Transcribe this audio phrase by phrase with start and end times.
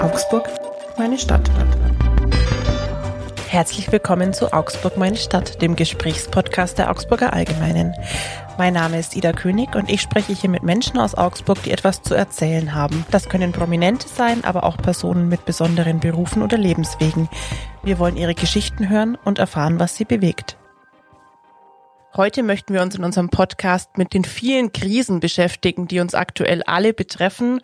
[0.00, 0.48] Augsburg,
[0.96, 1.50] meine Stadt.
[3.48, 7.94] Herzlich willkommen zu Augsburg, meine Stadt, dem Gesprächspodcast der Augsburger Allgemeinen.
[8.58, 12.02] Mein Name ist Ida König und ich spreche hier mit Menschen aus Augsburg, die etwas
[12.02, 13.04] zu erzählen haben.
[13.10, 17.28] Das können Prominente sein, aber auch Personen mit besonderen Berufen oder Lebenswegen.
[17.82, 20.58] Wir wollen ihre Geschichten hören und erfahren, was sie bewegt.
[22.16, 26.62] Heute möchten wir uns in unserem Podcast mit den vielen Krisen beschäftigen, die uns aktuell
[26.62, 27.60] alle betreffen.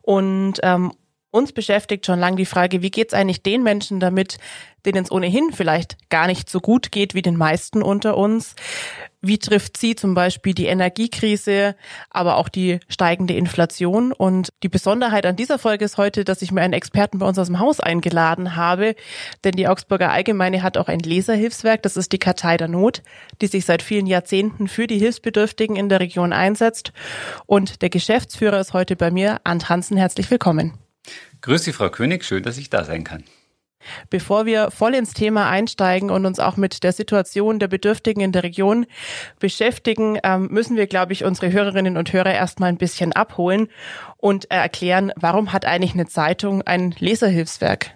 [0.00, 0.92] Und ähm,
[1.32, 4.38] uns beschäftigt schon lange die Frage, wie geht's eigentlich den Menschen damit,
[4.84, 8.54] denen es ohnehin vielleicht gar nicht so gut geht wie den meisten unter uns?
[9.22, 11.74] Wie trifft sie zum Beispiel die Energiekrise,
[12.10, 14.12] aber auch die steigende Inflation?
[14.12, 17.38] Und die Besonderheit an dieser Folge ist heute, dass ich mir einen Experten bei uns
[17.38, 18.94] aus dem Haus eingeladen habe,
[19.44, 23.02] denn die Augsburger Allgemeine hat auch ein Leserhilfswerk, das ist die Kartei der Not,
[23.40, 26.92] die sich seit vielen Jahrzehnten für die Hilfsbedürftigen in der Region einsetzt.
[27.46, 29.96] Und der Geschäftsführer ist heute bei mir, Ant Hansen.
[29.96, 30.81] Herzlich willkommen.
[31.40, 32.24] Grüß Sie, Frau König.
[32.24, 33.24] Schön, dass ich da sein kann.
[34.10, 38.32] Bevor wir voll ins Thema einsteigen und uns auch mit der Situation der Bedürftigen in
[38.32, 38.86] der Region
[39.40, 43.68] beschäftigen, ähm, müssen wir, glaube ich, unsere Hörerinnen und Hörer erstmal ein bisschen abholen
[44.16, 47.92] und erklären, warum hat eigentlich eine Zeitung ein Leserhilfswerk?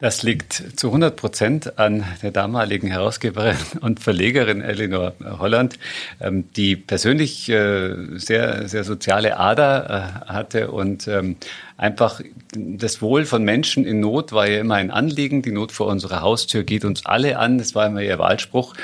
[0.00, 5.76] Das liegt zu 100 Prozent an der damaligen Herausgeberin und Verlegerin Elinor Holland,
[6.20, 11.34] ähm, die persönlich äh, sehr, sehr soziale Ader äh, hatte und ähm,
[11.76, 12.20] einfach
[12.54, 15.42] das Wohl von Menschen in Not war ja immer ein Anliegen.
[15.42, 17.58] Die Not vor unserer Haustür geht uns alle an.
[17.58, 18.74] Das war immer ihr Wahlspruch.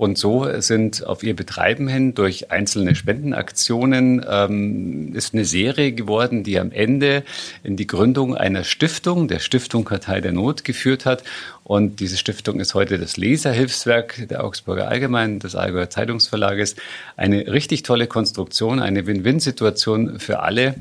[0.00, 6.42] Und so sind auf ihr Betreiben hin durch einzelne Spendenaktionen ähm, ist eine Serie geworden,
[6.42, 7.22] die am Ende
[7.62, 11.22] in die Gründung einer Stiftung, der Stiftung Kartei der Not, geführt hat.
[11.64, 16.76] Und diese Stiftung ist heute das Leserhilfswerk der Augsburger Allgemeinen, des Allgäuer Zeitungsverlages.
[17.18, 20.76] Eine richtig tolle Konstruktion, eine Win-Win-Situation für alle.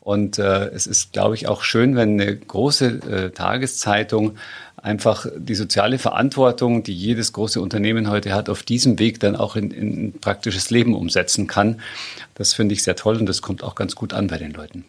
[0.00, 4.38] Und äh, es ist, glaube ich, auch schön, wenn eine große äh, Tageszeitung
[4.82, 9.56] einfach die soziale Verantwortung, die jedes große Unternehmen heute hat, auf diesem Weg dann auch
[9.56, 11.80] in, in praktisches Leben umsetzen kann.
[12.34, 14.84] Das finde ich sehr toll und das kommt auch ganz gut an bei den Leuten.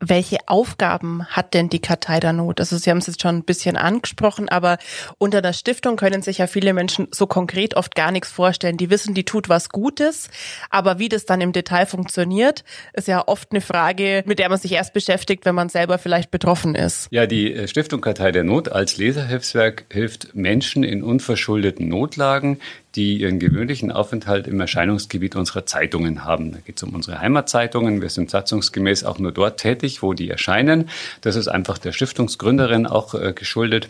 [0.00, 2.60] Welche Aufgaben hat denn die Kartei der Not?
[2.60, 4.78] Also Sie haben es jetzt schon ein bisschen angesprochen, aber
[5.18, 8.76] unter der Stiftung können sich ja viele Menschen so konkret oft gar nichts vorstellen.
[8.76, 10.28] Die wissen, die tut was Gutes,
[10.68, 14.58] aber wie das dann im Detail funktioniert, ist ja oft eine Frage, mit der man
[14.58, 17.08] sich erst beschäftigt, wenn man selber vielleicht betroffen ist.
[17.10, 22.58] Ja, die äh, Stiftung Kartei der Not als Leserhilfswerk hilft Menschen in unverschuldeten Notlagen,
[22.94, 26.52] die ihren gewöhnlichen Aufenthalt im Erscheinungsgebiet unserer Zeitungen haben.
[26.52, 28.00] Da geht es um unsere Heimatzeitungen.
[28.00, 30.88] Wir sind satzungsgemäß auch nur dort tätig, wo die erscheinen.
[31.20, 33.88] Das ist einfach der Stiftungsgründerin auch äh, geschuldet.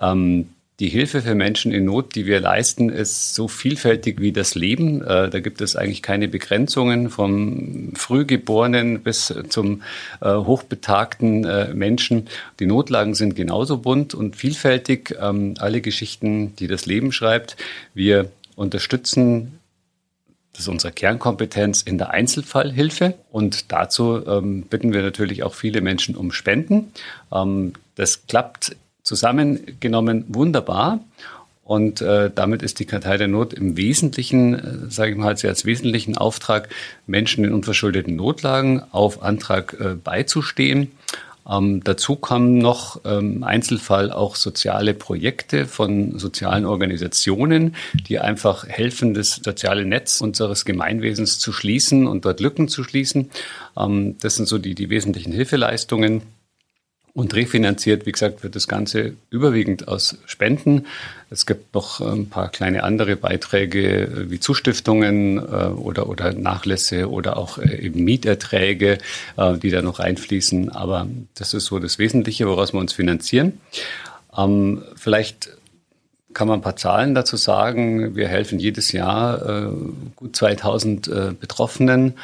[0.00, 0.48] Ähm,
[0.80, 5.02] die Hilfe für Menschen in Not, die wir leisten, ist so vielfältig wie das Leben.
[5.02, 9.82] Äh, da gibt es eigentlich keine Begrenzungen vom Frühgeborenen bis zum
[10.22, 12.28] äh, hochbetagten äh, Menschen.
[12.60, 15.14] Die Notlagen sind genauso bunt und vielfältig.
[15.20, 17.58] Ähm, alle Geschichten, die das Leben schreibt.
[17.92, 19.60] Wir unterstützen
[20.52, 23.14] das ist unsere Kernkompetenz in der Einzelfallhilfe.
[23.30, 26.92] Und dazu ähm, bitten wir natürlich auch viele Menschen um Spenden.
[27.32, 31.00] Ähm, das klappt zusammengenommen wunderbar.
[31.62, 35.46] Und äh, damit ist die Kartei der Not im Wesentlichen, äh, sage ich mal, sie
[35.46, 36.68] als wesentlichen Auftrag,
[37.06, 40.90] Menschen in unverschuldeten Notlagen auf Antrag äh, beizustehen.
[41.48, 47.76] Ähm, dazu kommen noch ähm, Einzelfall auch soziale Projekte von sozialen Organisationen,
[48.08, 53.30] die einfach helfen, das soziale Netz unseres Gemeinwesens zu schließen und dort Lücken zu schließen.
[53.76, 56.22] Ähm, das sind so die, die wesentlichen Hilfeleistungen.
[57.12, 60.86] Und refinanziert, wie gesagt, wird das Ganze überwiegend aus Spenden.
[61.28, 67.10] Es gibt noch ein paar kleine andere Beiträge äh, wie Zustiftungen äh, oder, oder Nachlässe
[67.10, 68.98] oder auch äh, eben Mieterträge,
[69.62, 70.70] die da noch einfließen.
[70.70, 73.60] Aber das ist so das Wesentliche, woraus wir uns finanzieren.
[74.36, 75.50] Ähm, vielleicht
[76.32, 78.14] kann man ein paar Zahlen dazu sagen.
[78.14, 79.72] Wir helfen jedes Jahr
[80.14, 82.14] gut 2000 Betroffenen.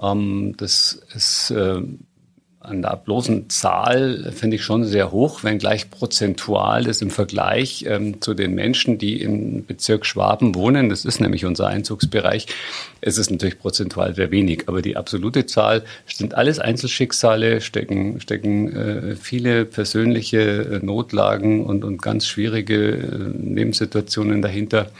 [0.00, 1.54] Ähm, das ist
[2.64, 8.20] an der bloßen Zahl finde ich schon sehr hoch, wenngleich prozentual ist im Vergleich ähm,
[8.20, 12.46] zu den Menschen, die im Bezirk Schwaben wohnen, das ist nämlich unser Einzugsbereich,
[13.00, 14.68] ist es natürlich prozentual sehr wenig.
[14.68, 21.84] Aber die absolute Zahl sind alles Einzelschicksale, stecken, stecken äh, viele persönliche äh, Notlagen und,
[21.84, 24.90] und ganz schwierige äh, Lebenssituationen dahinter.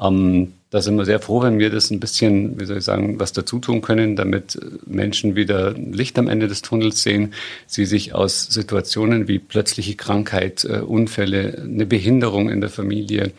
[0.00, 3.18] Ähm, da sind wir sehr froh, wenn wir das ein bisschen, wie soll ich sagen,
[3.18, 7.32] was dazu tun können, damit Menschen wieder Licht am Ende des Tunnels sehen,
[7.66, 13.32] sie sich aus Situationen wie plötzliche Krankheit, äh, Unfälle, eine Behinderung in der Familie,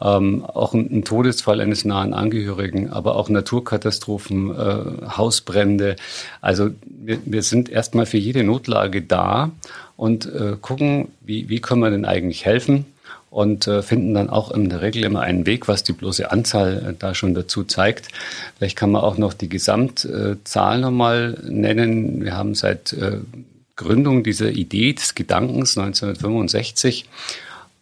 [0.00, 5.96] ähm, auch ein, ein, Todesfall eines nahen Angehörigen, aber auch Naturkatastrophen, äh, Hausbrände.
[6.40, 9.50] Also wir, wir sind erstmal für jede Notlage da
[9.96, 12.86] und äh, gucken, wie, wie können wir denn eigentlich helfen
[13.30, 16.90] und äh, finden dann auch in der Regel immer einen Weg, was die bloße Anzahl
[16.90, 18.08] äh, da schon dazu zeigt.
[18.58, 22.22] Vielleicht kann man auch noch die Gesamtzahl nochmal nennen.
[22.24, 23.18] Wir haben seit äh,
[23.76, 27.08] Gründung dieser Idee des Gedankens 1965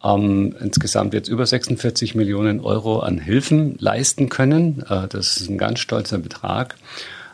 [0.03, 4.85] ähm, insgesamt jetzt über 46 Millionen Euro an Hilfen leisten können.
[4.87, 6.75] Das ist ein ganz stolzer Betrag.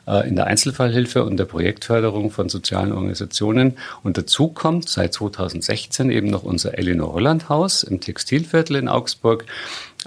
[0.08, 3.78] Äh, in der Einzelfallhilfe und der Projektförderung von sozialen Organisationen.
[4.04, 9.46] Und dazu kommt seit 2016 eben noch unser Elinor Holland Haus im Textilviertel in Augsburg.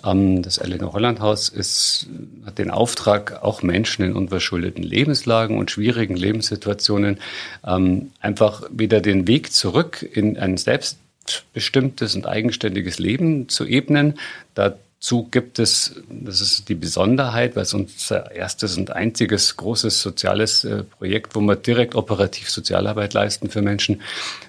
[0.04, 2.06] Ähm, das Elinor Holland Haus ist,
[2.46, 7.18] hat den Auftrag, auch Menschen in unverschuldeten Lebenslagen und schwierigen Lebenssituationen
[7.66, 14.14] ähm, einfach wieder den Weg zurück in ein selbstbestimmtes und eigenständiges Leben zu ebnen.
[14.54, 20.02] Da Zug gibt es, das ist die Besonderheit, weil es unser erstes und einziges großes
[20.02, 24.02] soziales äh, Projekt, wo wir direkt operativ Sozialarbeit leisten für Menschen.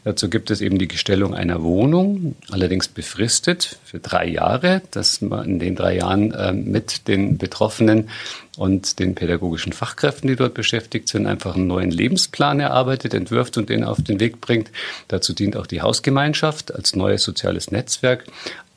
[0.06, 5.48] Dazu gibt es eben die Gestellung einer Wohnung, allerdings befristet für drei Jahre, dass man
[5.48, 8.10] in den drei Jahren äh, mit den Betroffenen
[8.58, 13.70] und den pädagogischen Fachkräften, die dort beschäftigt sind, einfach einen neuen Lebensplan erarbeitet, entwirft und
[13.70, 14.72] den auf den Weg bringt.
[15.10, 18.26] Dazu dient auch die Hausgemeinschaft als neues soziales Netzwerk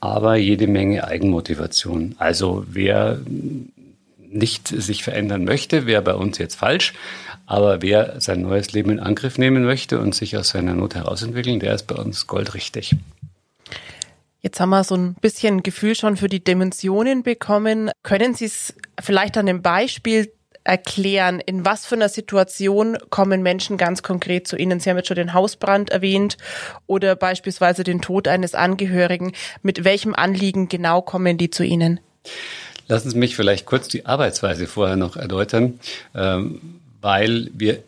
[0.02, 2.16] aber jede Menge Eigenmotivation.
[2.18, 3.20] Also wer
[4.18, 6.92] nicht sich verändern möchte, wäre bei uns jetzt falsch.
[7.46, 11.60] Aber wer sein neues Leben in Angriff nehmen möchte und sich aus seiner Not herausentwickeln,
[11.60, 12.96] der ist bei uns goldrichtig.
[14.40, 17.92] Jetzt haben wir so ein bisschen Gefühl schon für die Dimensionen bekommen.
[18.02, 20.32] Können Sie es vielleicht an dem Beispiel
[20.64, 24.80] erklären, in was für einer Situation kommen Menschen ganz konkret zu Ihnen?
[24.80, 26.36] Sie haben jetzt schon den Hausbrand erwähnt
[26.86, 29.32] oder beispielsweise den Tod eines Angehörigen.
[29.62, 32.00] Mit welchem Anliegen genau kommen die zu Ihnen?
[32.88, 35.80] Lassen Sie mich vielleicht kurz die Arbeitsweise vorher noch erläutern,
[36.14, 36.60] ähm,
[37.00, 37.82] weil wir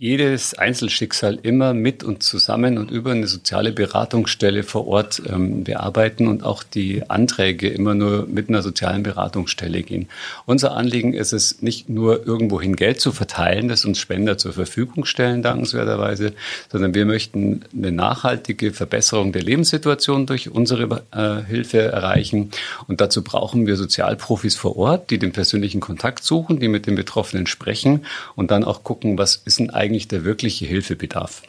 [0.00, 6.26] jedes Einzelschicksal immer mit und zusammen und über eine soziale Beratungsstelle vor Ort ähm, bearbeiten
[6.26, 10.08] und auch die Anträge immer nur mit einer sozialen Beratungsstelle gehen.
[10.46, 15.04] Unser Anliegen ist es, nicht nur irgendwohin Geld zu verteilen, das uns Spender zur Verfügung
[15.04, 16.32] stellen, dankenswerterweise,
[16.72, 22.52] sondern wir möchten eine nachhaltige Verbesserung der Lebenssituation durch unsere äh, Hilfe erreichen.
[22.88, 26.94] Und dazu brauchen wir Sozialprofis vor Ort, die den persönlichen Kontakt suchen, die mit den
[26.94, 31.42] Betroffenen sprechen und dann auch gucken, was ist denn eigentlich eigentlich der wirkliche Hilfebedarf.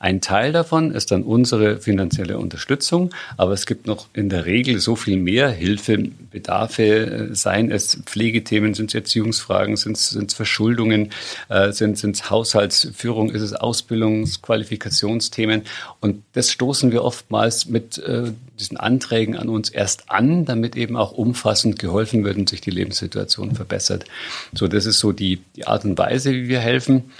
[0.00, 4.78] Ein Teil davon ist dann unsere finanzielle Unterstützung, aber es gibt noch in der Regel
[4.78, 11.10] so viel mehr Hilfebedarfe, seien es Pflegethemen, sind es Erziehungsfragen, sind es Verschuldungen,
[11.48, 15.62] äh, sind es Haushaltsführung, ist es Ausbildungsqualifikationsthemen
[16.00, 18.30] und das stoßen wir oftmals mit äh,
[18.60, 22.70] diesen Anträgen an uns erst an, damit eben auch umfassend geholfen wird und sich die
[22.70, 24.04] Lebenssituation verbessert.
[24.52, 27.10] So, das ist so die, die Art und Weise, wie wir helfen.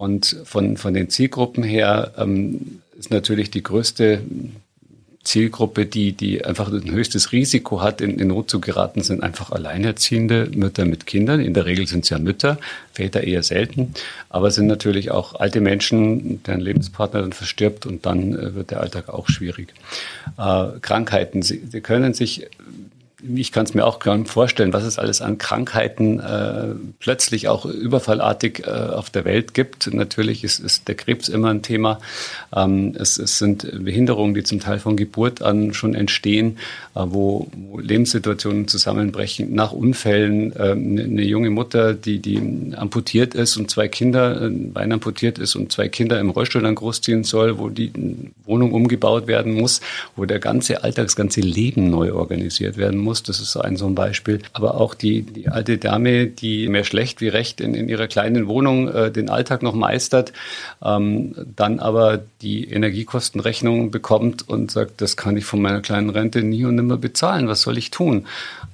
[0.00, 4.22] Und von, von den Zielgruppen her ähm, ist natürlich die größte
[5.24, 9.50] Zielgruppe, die, die einfach ein höchstes Risiko hat, in, in Not zu geraten, sind einfach
[9.50, 11.40] alleinerziehende Mütter mit Kindern.
[11.40, 12.56] In der Regel sind es ja Mütter,
[12.94, 13.92] Väter eher selten.
[14.30, 18.70] Aber es sind natürlich auch alte Menschen, deren Lebenspartner dann verstirbt und dann äh, wird
[18.70, 19.74] der Alltag auch schwierig.
[20.38, 22.46] Äh, Krankheiten, sie, sie können sich
[23.22, 27.64] ich kann es mir auch kaum vorstellen, was es alles an Krankheiten äh, plötzlich auch
[27.64, 29.92] überfallartig äh, auf der Welt gibt.
[29.92, 32.00] Natürlich ist, ist der Krebs immer ein Thema.
[32.54, 36.58] Ähm, es, es sind Behinderungen, die zum Teil von Geburt an schon entstehen,
[36.94, 39.54] äh, wo, wo Lebenssituationen zusammenbrechen.
[39.54, 44.72] Nach Unfällen äh, eine, eine junge Mutter, die, die amputiert ist und zwei Kinder, ein
[44.72, 47.92] Bein amputiert ist und zwei Kinder im Rollstuhl dann großziehen soll, wo die
[48.44, 49.80] Wohnung umgebaut werden muss,
[50.16, 53.22] wo der ganze Alltag, das ganze Leben neu organisiert werden muss muss.
[53.24, 54.40] Das ist ein, so ein Beispiel.
[54.52, 58.46] Aber auch die, die alte Dame, die mehr schlecht wie recht in, in ihrer kleinen
[58.46, 60.32] Wohnung äh, den Alltag noch meistert,
[60.82, 66.42] ähm, dann aber die Energiekostenrechnung bekommt und sagt, das kann ich von meiner kleinen Rente
[66.42, 67.48] nie und nimmer bezahlen.
[67.48, 68.26] Was soll ich tun?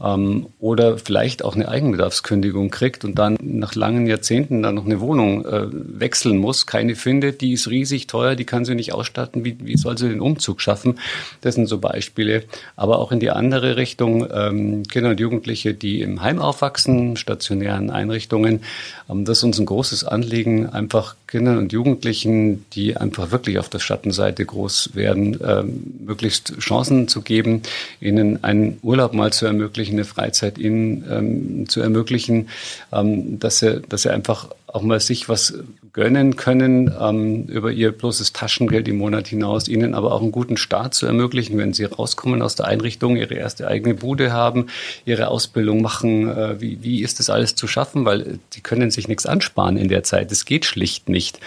[0.04, 5.00] Ähm, oder vielleicht auch eine Eigenbedarfskündigung kriegt und dann nach langen Jahrzehnten dann noch eine
[5.00, 9.44] Wohnung äh, wechseln muss, keine findet, die ist riesig teuer, die kann sie nicht ausstatten.
[9.44, 10.98] Wie, wie soll sie den Umzug schaffen?
[11.40, 12.44] Das sind so Beispiele.
[12.76, 17.90] Aber auch in die andere Richtung ähm, Kinder und Jugendliche, die im Heim aufwachsen, stationären
[17.90, 18.60] Einrichtungen.
[19.08, 23.68] Ähm, das ist uns ein großes Anliegen, einfach Kindern und Jugendlichen, die einfach wirklich auf
[23.68, 27.62] der Schattenseite groß werden, ähm, möglichst Chancen zu geben,
[28.00, 32.48] ihnen einen Urlaub mal zu ermöglichen, eine Freizeit ihnen ähm, zu ermöglichen,
[32.92, 35.54] ähm, dass sie, dass sie einfach auch mal sich was
[35.94, 40.58] gönnen können ähm, über ihr bloßes Taschengeld im Monat hinaus, ihnen aber auch einen guten
[40.58, 44.66] Start zu ermöglichen, wenn sie rauskommen aus der Einrichtung, ihre erste eigene Bude haben,
[45.06, 46.28] ihre Ausbildung machen.
[46.28, 48.04] Äh, wie, wie ist das alles zu schaffen?
[48.04, 50.30] Weil sie können sich nichts ansparen in der Zeit.
[50.30, 51.40] Es geht schlicht nicht.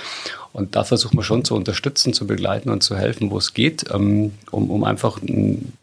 [0.52, 3.86] Und da versuchen wir schon zu unterstützen, zu begleiten und zu helfen, wo es geht,
[3.94, 5.20] ähm, um, um einfach,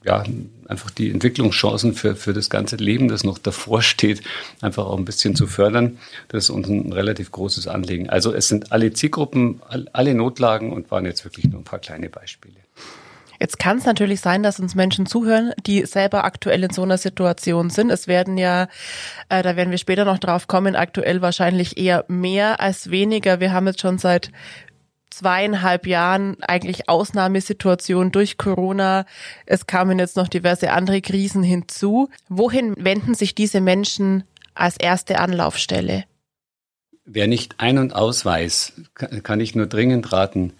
[0.05, 0.25] ja,
[0.69, 4.23] einfach die Entwicklungschancen für, für das ganze Leben, das noch davor steht,
[4.61, 5.99] einfach auch ein bisschen zu fördern.
[6.29, 8.09] Das ist uns ein relativ großes Anliegen.
[8.09, 9.61] Also es sind alle Zielgruppen,
[9.93, 12.57] alle Notlagen und waren jetzt wirklich nur ein paar kleine Beispiele.
[13.39, 16.99] Jetzt kann es natürlich sein, dass uns Menschen zuhören, die selber aktuell in so einer
[16.99, 17.91] Situation sind.
[17.91, 18.69] Es werden ja,
[19.29, 23.41] äh, da werden wir später noch drauf kommen, aktuell wahrscheinlich eher mehr als weniger.
[23.41, 24.31] Wir haben jetzt schon seit
[25.17, 29.07] zweieinhalb Jahren eigentlich Ausnahmesituation durch Corona.
[29.47, 32.09] Es kamen jetzt noch diverse andere Krisen hinzu.
[32.29, 36.05] Wohin wenden sich diese Menschen als erste Anlaufstelle?
[37.05, 40.53] Wer nicht ein- und ausweis, kann ich nur dringend raten,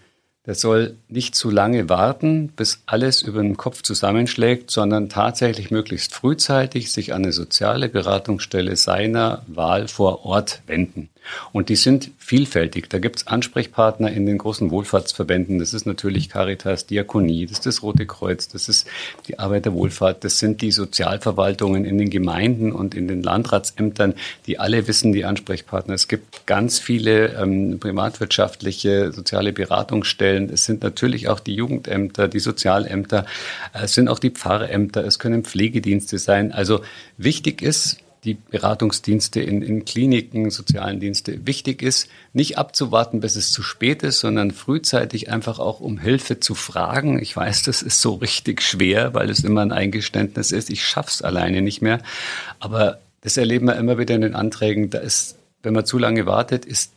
[0.47, 6.15] der soll nicht zu lange warten, bis alles über den Kopf zusammenschlägt, sondern tatsächlich möglichst
[6.15, 11.11] frühzeitig sich an eine soziale Beratungsstelle seiner Wahl vor Ort wenden.
[11.53, 12.89] Und die sind vielfältig.
[12.89, 15.59] Da gibt es Ansprechpartner in den großen Wohlfahrtsverbänden.
[15.59, 18.87] Das ist natürlich Caritas, Diakonie, das ist das Rote Kreuz, das ist
[19.29, 24.15] die Arbeiterwohlfahrt, das sind die Sozialverwaltungen in den Gemeinden und in den Landratsämtern,
[24.47, 25.95] die alle wissen, die Ansprechpartner.
[25.95, 30.51] Es gibt ganz viele ähm, privatwirtschaftliche soziale Beratungsstellen.
[30.51, 33.27] Es sind natürlich auch die Jugendämter, die Sozialämter,
[33.73, 36.53] es sind auch die Pfarrämter, es können Pflegedienste sein.
[36.53, 36.81] Also
[37.17, 41.47] wichtig ist, die Beratungsdienste in, in Kliniken, sozialen Dienste.
[41.47, 46.41] Wichtig ist, nicht abzuwarten, bis es zu spät ist, sondern frühzeitig einfach auch um Hilfe
[46.41, 47.23] zu fragen.
[47.23, 50.69] Ich weiß, das ist so richtig schwer, weil es immer ein Eingeständnis ist.
[50.69, 52.01] Ich schaff's alleine nicht mehr.
[52.59, 54.91] Aber das erleben wir immer wieder in den Anträgen.
[54.91, 56.93] Da ist, wenn man zu lange wartet, ist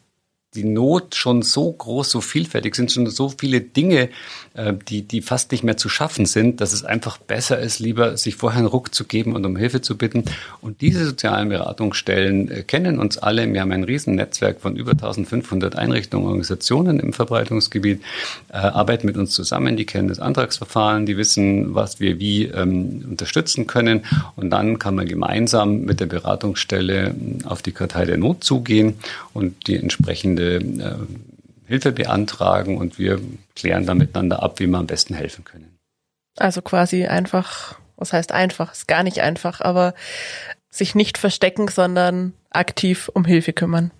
[0.55, 4.09] die Not schon so groß, so vielfältig sind, schon so viele Dinge,
[4.55, 8.17] äh, die, die fast nicht mehr zu schaffen sind, dass es einfach besser ist, lieber
[8.17, 10.23] sich vorher einen Ruck zu geben und um Hilfe zu bitten.
[10.59, 13.51] Und diese sozialen Beratungsstellen äh, kennen uns alle.
[13.53, 18.01] Wir haben ein Riesennetzwerk von über 1500 Einrichtungen, Organisationen im Verbreitungsgebiet,
[18.49, 23.05] äh, arbeiten mit uns zusammen, die kennen das Antragsverfahren, die wissen, was wir wie ähm,
[23.07, 24.03] unterstützen können.
[24.35, 27.13] Und dann kann man gemeinsam mit der Beratungsstelle
[27.43, 28.95] auf die Kartei der Not zugehen
[29.33, 33.19] und die entsprechende entsprechende äh, Hilfe beantragen und wir
[33.55, 35.77] klären dann miteinander ab, wie wir am besten helfen können.
[36.37, 39.93] Also quasi einfach, was heißt einfach, ist gar nicht einfach, aber
[40.71, 43.91] sich nicht verstecken, sondern aktiv um Hilfe kümmern.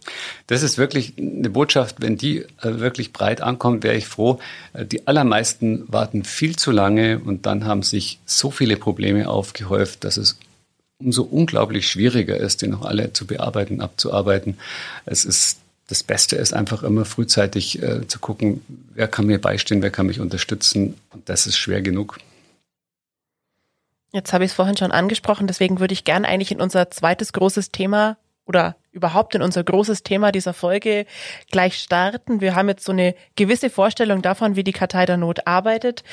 [0.48, 4.39] Das ist wirklich eine Botschaft, wenn die äh, wirklich breit ankommt, wäre ich froh.
[4.74, 10.03] Äh, die allermeisten warten viel zu lange und dann haben sich so viele Probleme aufgehäuft,
[10.03, 10.39] dass es
[11.00, 14.58] umso unglaublich schwieriger ist, die noch alle zu bearbeiten, abzuarbeiten.
[15.05, 18.62] Es ist das Beste ist einfach immer frühzeitig äh, zu gucken,
[18.93, 20.96] wer kann mir beistehen, wer kann mich unterstützen.
[21.10, 22.19] Und das ist schwer genug.
[24.12, 27.34] Jetzt habe ich es vorhin schon angesprochen, deswegen würde ich gern eigentlich in unser zweites
[27.34, 31.06] großes Thema oder überhaupt in unser großes Thema dieser Folge
[31.51, 32.41] gleich starten.
[32.41, 36.03] Wir haben jetzt so eine gewisse Vorstellung davon, wie die Kartei der Not arbeitet.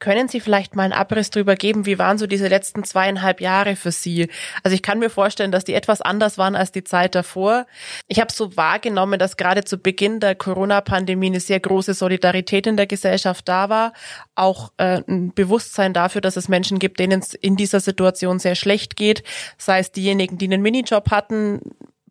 [0.00, 3.76] Können Sie vielleicht mal einen Abriss darüber geben, wie waren so diese letzten zweieinhalb Jahre
[3.76, 4.28] für Sie?
[4.64, 7.66] Also ich kann mir vorstellen, dass die etwas anders waren als die Zeit davor.
[8.08, 12.76] Ich habe so wahrgenommen, dass gerade zu Beginn der Corona-Pandemie eine sehr große Solidarität in
[12.76, 13.92] der Gesellschaft da war.
[14.34, 18.56] Auch äh, ein Bewusstsein dafür, dass es Menschen gibt, denen es in dieser Situation sehr
[18.56, 19.22] schlecht geht.
[19.58, 21.60] Sei es diejenigen, die einen Minijob hatten,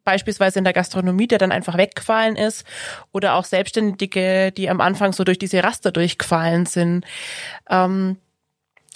[0.04, 2.66] beispielsweise in der Gastronomie, der dann einfach weggefallen ist,
[3.12, 7.06] oder auch Selbstständige, die am Anfang so durch diese Raster durchgefallen sind.
[7.70, 8.18] Ähm,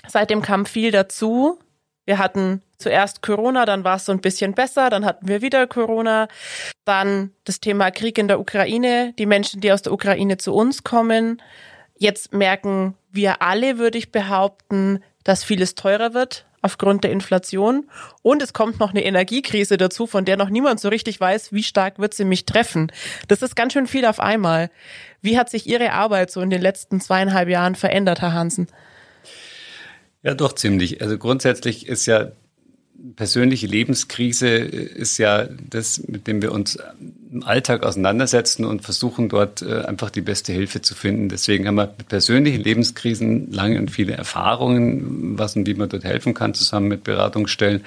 [0.08, 1.60] seitdem kam viel dazu.
[2.06, 5.66] Wir hatten zuerst Corona, dann war es so ein bisschen besser, dann hatten wir wieder
[5.66, 6.28] Corona,
[6.84, 10.84] dann das Thema Krieg in der Ukraine, die Menschen, die aus der Ukraine zu uns
[10.84, 11.42] kommen.
[11.98, 17.90] Jetzt merken wir alle, würde ich behaupten, dass vieles teurer wird, aufgrund der Inflation.
[18.22, 21.64] Und es kommt noch eine Energiekrise dazu, von der noch niemand so richtig weiß, wie
[21.64, 22.92] stark wird sie mich treffen.
[23.28, 24.70] Das ist ganz schön viel auf einmal.
[25.22, 28.68] Wie hat sich Ihre Arbeit so in den letzten zweieinhalb Jahren verändert, Herr Hansen?
[30.24, 31.02] Ja, doch ziemlich.
[31.02, 32.32] Also grundsätzlich ist ja
[33.16, 36.78] persönliche Lebenskrise ist ja das, mit dem wir uns
[37.32, 41.30] im Alltag auseinandersetzen und versuchen dort äh, einfach die beste Hilfe zu finden.
[41.30, 46.04] Deswegen haben wir mit persönlichen Lebenskrisen lange und viele Erfahrungen, was und wie man dort
[46.04, 47.84] helfen kann, zusammen mit Beratungsstellen.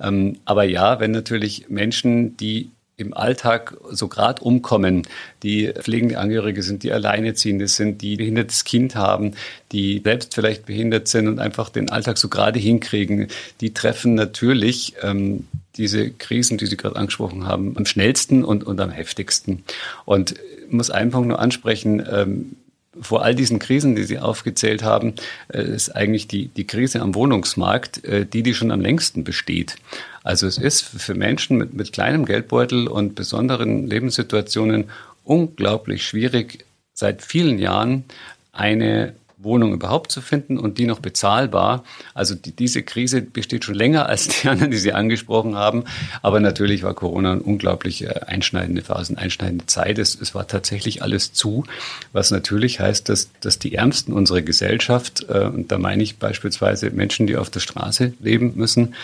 [0.00, 5.02] Ähm, aber ja, wenn natürlich Menschen, die im Alltag so gerade umkommen,
[5.42, 9.32] die pflegende Angehörige sind, die Alleineziehende sind, die behindertes Kind haben,
[9.72, 13.28] die selbst vielleicht behindert sind und einfach den Alltag so gerade hinkriegen,
[13.60, 15.46] die treffen natürlich ähm,
[15.76, 19.64] diese Krisen, die Sie gerade angesprochen haben, am schnellsten und, und am heftigsten.
[20.04, 20.36] Und
[20.68, 22.04] muss Punkt nur ansprechen.
[22.10, 22.56] Ähm,
[23.00, 25.14] vor all diesen Krisen, die Sie aufgezählt haben,
[25.48, 29.76] äh, ist eigentlich die, die Krise am Wohnungsmarkt, äh, die, die schon am längsten besteht.
[30.22, 34.84] Also es ist für Menschen mit, mit kleinem Geldbeutel und besonderen Lebenssituationen
[35.24, 38.04] unglaublich schwierig, seit vielen Jahren
[38.52, 41.84] eine Wohnung überhaupt zu finden und die noch bezahlbar.
[42.14, 45.84] Also die, diese Krise besteht schon länger als die anderen, die Sie angesprochen haben.
[46.22, 49.98] Aber natürlich war Corona eine unglaublich äh, einschneidende Phase, eine einschneidende Zeit.
[49.98, 51.64] Es, es war tatsächlich alles zu,
[52.12, 56.90] was natürlich heißt, dass, dass die Ärmsten unserer Gesellschaft, äh, und da meine ich beispielsweise
[56.90, 58.94] Menschen, die auf der Straße leben müssen,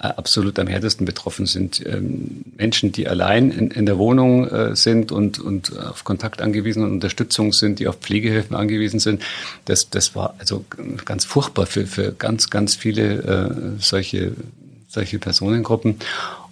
[0.00, 1.84] absolut am härtesten betroffen sind.
[1.86, 6.82] Ähm, Menschen, die allein in, in der Wohnung äh, sind und, und auf Kontakt angewiesen
[6.82, 9.22] und Unterstützung sind, die auf Pflegehilfen angewiesen sind,
[9.66, 10.64] das, das war also
[11.04, 14.32] ganz furchtbar für, für ganz, ganz viele äh, solche,
[14.88, 15.96] solche Personengruppen.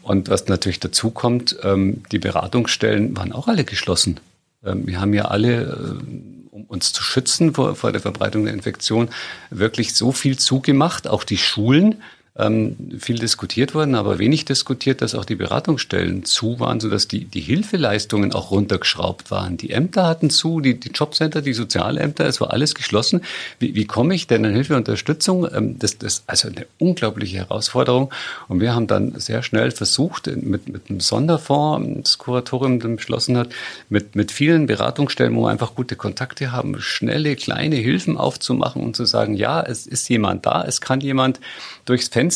[0.02, 4.20] Und was natürlich dazu kommt, ähm, die Beratungsstellen waren auch alle geschlossen.
[4.64, 6.02] Ähm, wir haben ja alle
[6.50, 9.10] um uns zu schützen vor, vor der Verbreitung der Infektion,
[9.50, 12.02] wirklich so viel zugemacht, auch die Schulen
[12.38, 17.40] viel diskutiert worden, aber wenig diskutiert, dass auch die Beratungsstellen zu waren, sodass die, die
[17.40, 19.56] Hilfeleistungen auch runtergeschraubt waren.
[19.56, 23.22] Die Ämter hatten zu, die, die Jobcenter, die Sozialämter, es war alles geschlossen.
[23.58, 25.48] Wie, wie komme ich denn an Hilfe und Unterstützung?
[25.52, 28.14] Ähm, das, das also eine unglaubliche Herausforderung.
[28.46, 33.36] Und wir haben dann sehr schnell versucht, mit, mit einem Sonderfonds, das Kuratorium dann beschlossen
[33.36, 33.48] hat,
[33.88, 38.94] mit, mit vielen Beratungsstellen, wo wir einfach gute Kontakte haben, schnelle, kleine Hilfen aufzumachen und
[38.94, 41.40] zu sagen, ja, es ist jemand da, es kann jemand
[41.84, 42.27] durchs Fenster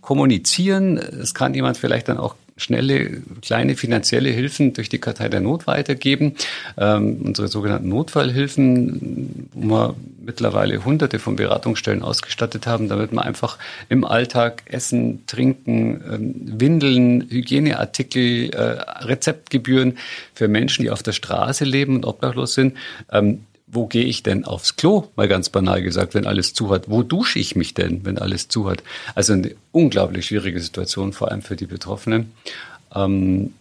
[0.00, 0.98] kommunizieren.
[0.98, 5.66] Es kann jemand vielleicht dann auch schnelle, kleine finanzielle Hilfen durch die Kartei der Not
[5.66, 6.34] weitergeben.
[6.78, 13.58] Ähm, unsere sogenannten Notfallhilfen, wo wir mittlerweile hunderte von Beratungsstellen ausgestattet haben, damit man einfach
[13.88, 18.60] im Alltag Essen, Trinken, ähm, Windeln, Hygieneartikel, äh,
[19.04, 19.98] Rezeptgebühren
[20.34, 22.76] für Menschen, die auf der Straße leben und obdachlos sind,
[23.12, 26.88] ähm, wo gehe ich denn aufs Klo, mal ganz banal gesagt, wenn alles zu hat?
[26.88, 28.82] Wo dusche ich mich denn, wenn alles zu hat?
[29.14, 32.32] Also eine unglaublich schwierige Situation, vor allem für die Betroffenen.
[32.94, 33.54] Ähm,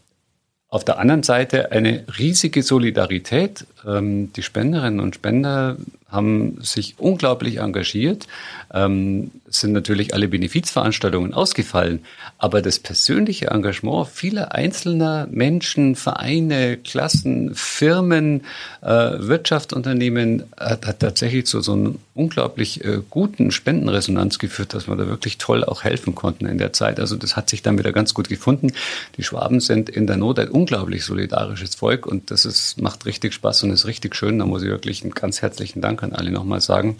[0.67, 3.65] auf der anderen Seite eine riesige Solidarität.
[3.85, 8.27] Ähm, die Spenderinnen und Spender haben sich unglaublich engagiert.
[8.73, 12.03] Ähm, sind natürlich alle Benefizveranstaltungen ausgefallen,
[12.37, 18.41] aber das persönliche Engagement vieler einzelner Menschen, Vereine, Klassen, Firmen,
[18.81, 24.95] äh, Wirtschaftsunternehmen hat, hat, tatsächlich zu so einem unglaublich äh, guten Spendenresonanz geführt, dass wir
[24.95, 26.99] da wirklich toll auch helfen konnten in der Zeit.
[26.99, 28.71] Also das hat sich dann wieder ganz gut gefunden.
[29.17, 33.33] Die Schwaben sind in der Not ein unglaublich solidarisches Volk und das ist, macht richtig
[33.33, 34.39] Spaß und ist richtig schön.
[34.39, 36.97] Da muss ich wirklich einen ganz herzlichen Dank an alle nochmal sagen.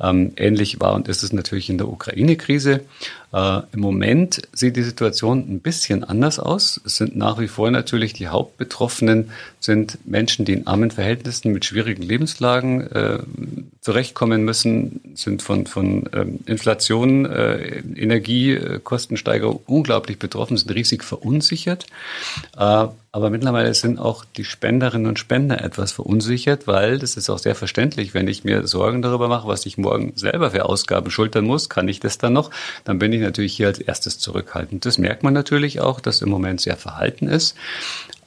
[0.00, 2.80] Ähm, ähnlich war und ist es natürlich in der Ukraine-Krise.
[3.36, 6.80] Äh, Im Moment sieht die Situation ein bisschen anders aus.
[6.86, 11.66] Es sind nach wie vor natürlich die Hauptbetroffenen sind Menschen, die in armen Verhältnissen mit
[11.66, 13.18] schwierigen Lebenslagen äh,
[13.82, 21.86] zurechtkommen müssen, sind von, von ähm, Inflation, äh, Energiekostensteigerung unglaublich betroffen, sind riesig verunsichert.
[22.56, 27.38] Äh, aber mittlerweile sind auch die Spenderinnen und Spender etwas verunsichert, weil das ist auch
[27.38, 31.46] sehr verständlich, wenn ich mir Sorgen darüber mache, was ich morgen selber für Ausgaben schultern
[31.46, 32.50] muss, kann ich das dann noch,
[32.84, 34.84] dann bin ich natürlich hier als erstes zurückhaltend.
[34.86, 37.54] Das merkt man natürlich auch, dass im Moment sehr verhalten ist.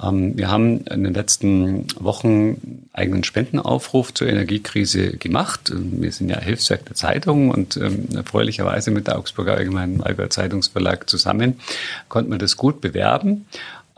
[0.02, 5.72] Ähm, wir haben in den letzten Wochen eigenen Spendenaufruf zur Energiekrise gemacht.
[5.74, 11.10] Wir sind ja Hilfswerk der Zeitung und ähm, erfreulicherweise mit der Augsburger Allgemeinen Allgäuer Zeitungsverlag
[11.10, 11.60] zusammen
[12.08, 13.46] konnte man das gut bewerben.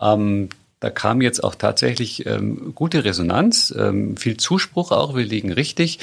[0.02, 0.50] Ähm,
[0.82, 5.16] da kam jetzt auch tatsächlich ähm, gute Resonanz, ähm, viel Zuspruch auch.
[5.16, 6.00] Wir liegen richtig.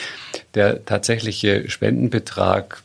[0.55, 2.81] Der tatsächliche Spendenbetrag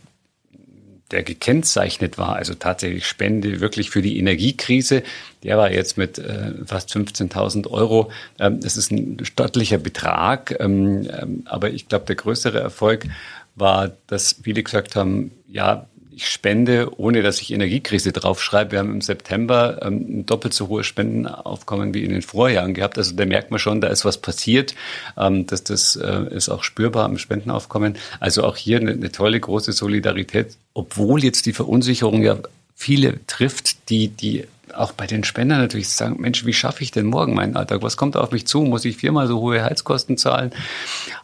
[1.13, 5.03] der gekennzeichnet war, also tatsächlich Spende wirklich für die Energiekrise,
[5.43, 8.11] der war jetzt mit äh, fast 15.000 Euro.
[8.39, 13.05] Ähm, das ist ein stattlicher Betrag, ähm, ähm, aber ich glaube, der größere Erfolg
[13.55, 18.71] war, dass viele gesagt haben, ja, ich spende, ohne dass ich Energiekrise draufschreibe.
[18.71, 22.97] Wir haben im September ähm, ein doppelt so hohes Spendenaufkommen wie in den Vorjahren gehabt.
[22.97, 24.75] Also da merkt man schon, da ist was passiert.
[25.17, 27.97] Ähm, dass das äh, ist auch spürbar im Spendenaufkommen.
[28.19, 32.37] Also auch hier eine, eine tolle große Solidarität, obwohl jetzt die Verunsicherung ja
[32.75, 37.05] viele trifft, die, die auch bei den Spendern natürlich sagen, Mensch, wie schaffe ich denn
[37.05, 37.81] morgen meinen Alltag?
[37.81, 38.61] Was kommt auf mich zu?
[38.61, 40.51] Muss ich viermal so hohe Heizkosten zahlen?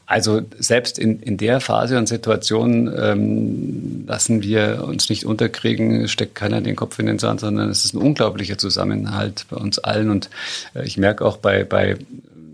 [0.06, 6.36] Also selbst in, in der Phase und Situation ähm, lassen wir uns nicht unterkriegen, steckt
[6.36, 10.10] keiner den Kopf in den Sand, sondern es ist ein unglaublicher Zusammenhalt bei uns allen.
[10.10, 10.30] Und
[10.74, 11.98] äh, ich merke auch bei, bei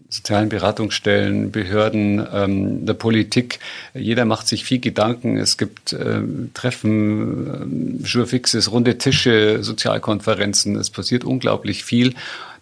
[0.09, 3.59] sozialen Beratungsstellen, Behörden, ähm, der Politik.
[3.93, 5.37] Jeder macht sich viel Gedanken.
[5.37, 6.21] Es gibt äh,
[6.53, 10.75] Treffen, äh, Jurfixes, runde Tische, Sozialkonferenzen.
[10.75, 12.13] Es passiert unglaublich viel,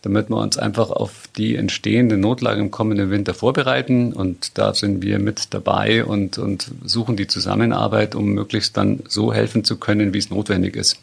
[0.01, 4.13] damit wir uns einfach auf die entstehende Notlage im kommenden Winter vorbereiten.
[4.13, 9.33] Und da sind wir mit dabei und, und suchen die Zusammenarbeit, um möglichst dann so
[9.33, 10.97] helfen zu können, wie es notwendig ist.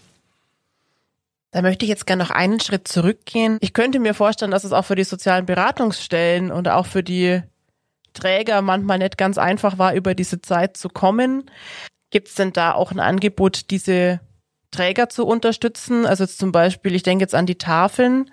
[1.53, 3.59] Da möchte ich jetzt gerne noch einen Schritt zurückgehen.
[3.61, 7.43] Ich könnte mir vorstellen, dass es auch für die sozialen Beratungsstellen und auch für die
[8.13, 11.51] Träger manchmal nicht ganz einfach war, über diese Zeit zu kommen.
[12.11, 14.21] Gibt es denn da auch ein Angebot, diese
[14.71, 16.07] Träger zu unterstützen?
[16.07, 18.31] Also zum Beispiel, ich denke jetzt an die Tafeln.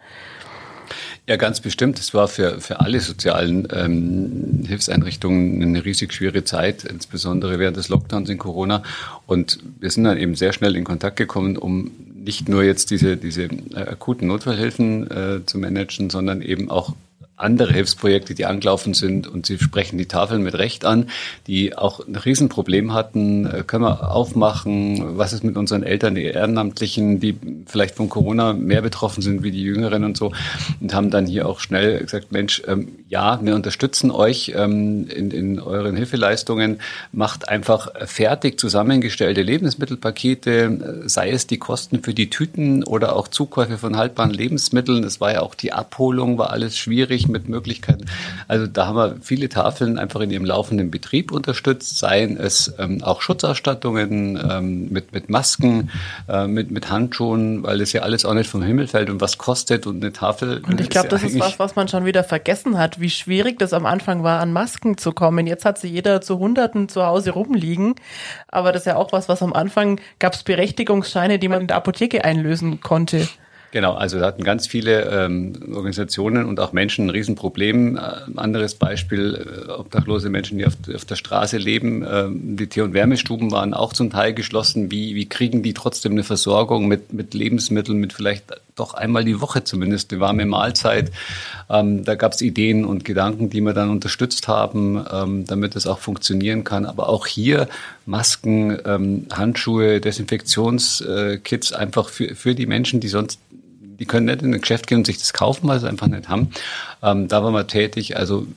[1.27, 1.99] Ja, ganz bestimmt.
[1.99, 7.89] Es war für, für alle sozialen ähm, Hilfseinrichtungen eine riesig schwere Zeit, insbesondere während des
[7.89, 8.83] Lockdowns in Corona.
[9.25, 11.91] Und wir sind dann eben sehr schnell in Kontakt gekommen, um
[12.27, 16.93] nicht nur jetzt diese, diese äh, akuten Notfallhilfen äh, zu managen, sondern eben auch
[17.37, 21.05] andere Hilfsprojekte, die angelaufen sind und Sie sprechen die Tafeln mit Recht an,
[21.45, 23.45] die auch ein Riesenproblem hatten.
[23.45, 25.17] Äh, können wir aufmachen?
[25.17, 29.51] Was ist mit unseren Eltern, die Ehrenamtlichen, die vielleicht von Corona mehr betroffen sind wie
[29.51, 30.33] die Jüngeren und so?
[30.81, 35.29] Und haben dann hier auch schnell gesagt, Mensch, ähm, ja, wir unterstützen euch ähm, in,
[35.29, 36.79] in euren Hilfeleistungen.
[37.11, 43.27] Macht einfach fertig zusammengestellte Lebensmittelpakete, äh, sei es die Kosten für die Tüten oder auch
[43.27, 45.03] Zukäufe von haltbaren Lebensmitteln.
[45.03, 48.05] Das war ja auch die Abholung, war alles schwierig mit Möglichkeiten.
[48.47, 53.03] Also da haben wir viele Tafeln einfach in ihrem laufenden Betrieb unterstützt, seien es ähm,
[53.03, 55.89] auch Schutzausstattungen ähm, mit, mit Masken,
[56.27, 59.37] äh, mit, mit Handschuhen, weil das ja alles auch nicht vom Himmel fällt und was
[59.37, 60.61] kostet und eine Tafel.
[60.67, 63.73] Und ich glaube, das ist was, was man schon wieder vergessen hat, wie schwierig das
[63.73, 65.47] am Anfang war, an Masken zu kommen.
[65.47, 67.95] Jetzt hat sie jeder zu Hunderten zu Hause rumliegen.
[68.47, 71.67] Aber das ist ja auch was, was am Anfang gab es Berechtigungsscheine, die man in
[71.67, 73.27] der Apotheke einlösen konnte.
[73.71, 77.97] Genau, also da hatten ganz viele ähm, Organisationen und auch Menschen ein Riesenproblem.
[77.97, 77.99] Äh,
[78.37, 82.01] anderes Beispiel, äh, obdachlose Menschen, die auf, auf der Straße leben.
[82.01, 84.89] Äh, die Tee- und Wärmestuben waren auch zum Teil geschlossen.
[84.89, 88.45] Wie, wie kriegen die trotzdem eine Versorgung mit, mit Lebensmitteln, mit vielleicht
[88.77, 91.11] doch einmal die Woche zumindest eine warme Mahlzeit?
[91.69, 95.87] Ähm, da gab es Ideen und Gedanken, die wir dann unterstützt haben, ähm, damit es
[95.87, 96.85] auch funktionieren kann.
[96.85, 97.67] Aber auch hier
[98.05, 103.41] Masken, ähm, Handschuhe, Desinfektionskits einfach für, für die Menschen, die sonst
[103.99, 106.29] die können nicht in ein Geschäft gehen und sich das kaufen, weil sie einfach nicht
[106.29, 106.49] haben.
[107.01, 108.47] Ähm, da waren wir tätig, also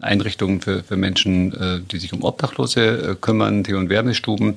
[0.00, 4.54] Einrichtungen für, für Menschen, äh, die sich um Obdachlose äh, kümmern, Tee- und Wärmestuben,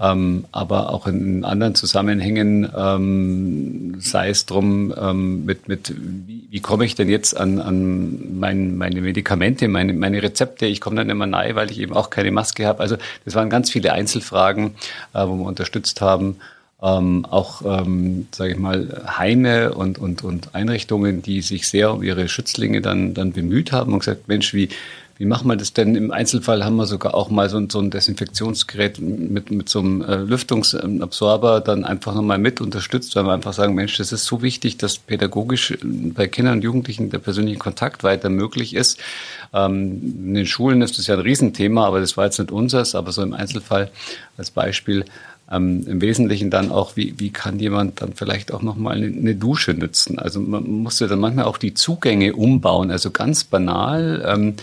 [0.00, 6.60] ähm, aber auch in anderen Zusammenhängen, ähm, sei es drum, ähm, mit, mit wie, wie
[6.60, 11.10] komme ich denn jetzt an, an mein, meine Medikamente, meine, meine Rezepte, ich komme dann
[11.10, 12.80] immer nahe, weil ich eben auch keine Maske habe.
[12.80, 14.74] Also das waren ganz viele Einzelfragen,
[15.14, 16.36] äh, wo wir unterstützt haben
[16.84, 22.02] ähm, auch, ähm, sage ich mal, Heime und, und, und Einrichtungen, die sich sehr um
[22.02, 24.68] ihre Schützlinge dann, dann bemüht haben und gesagt, Mensch, wie,
[25.16, 25.94] wie machen wir das denn?
[25.94, 29.78] Im Einzelfall haben wir sogar auch mal so, ein, so ein Desinfektionsgerät mit, mit so
[29.78, 34.26] einem äh, Lüftungsabsorber dann einfach nochmal mit unterstützt, weil wir einfach sagen, Mensch, das ist
[34.26, 39.00] so wichtig, dass pädagogisch bei Kindern und Jugendlichen der persönliche Kontakt weiter möglich ist.
[39.54, 42.94] Ähm, in den Schulen ist das ja ein Riesenthema, aber das war jetzt nicht unseres,
[42.94, 43.90] aber so im Einzelfall
[44.36, 45.06] als Beispiel
[45.50, 49.34] ähm, im Wesentlichen dann auch, wie, wie kann jemand dann vielleicht auch nochmal eine, eine
[49.34, 50.18] Dusche nutzen?
[50.18, 54.24] Also man musste dann manchmal auch die Zugänge umbauen, also ganz banal.
[54.26, 54.54] Ähm,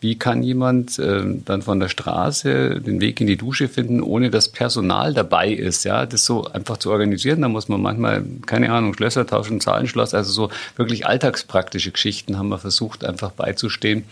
[0.00, 4.30] wie kann jemand äh, dann von der Straße den Weg in die Dusche finden, ohne
[4.30, 5.84] dass Personal dabei ist?
[5.84, 7.42] Ja, das so einfach zu organisieren.
[7.42, 12.48] Da muss man manchmal, keine Ahnung, Schlösser tauschen, Zahlenschloss, also so wirklich alltagspraktische Geschichten haben
[12.48, 14.04] wir versucht, einfach beizustehen.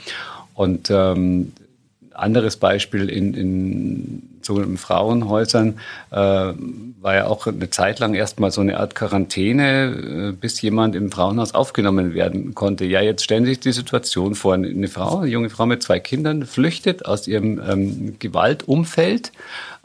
[0.52, 1.52] Und ähm,
[2.12, 5.78] anderes Beispiel in, in sogenannten Frauenhäusern
[6.11, 10.96] äh, war ja auch eine Zeit lang erstmal so eine Art Quarantäne, äh, bis jemand
[10.96, 12.84] im Frauenhaus aufgenommen werden konnte.
[12.84, 16.00] Ja, jetzt stellen Sie sich die Situation vor, eine Frau, eine junge Frau mit zwei
[16.00, 19.32] Kindern, flüchtet aus ihrem ähm, Gewaltumfeld,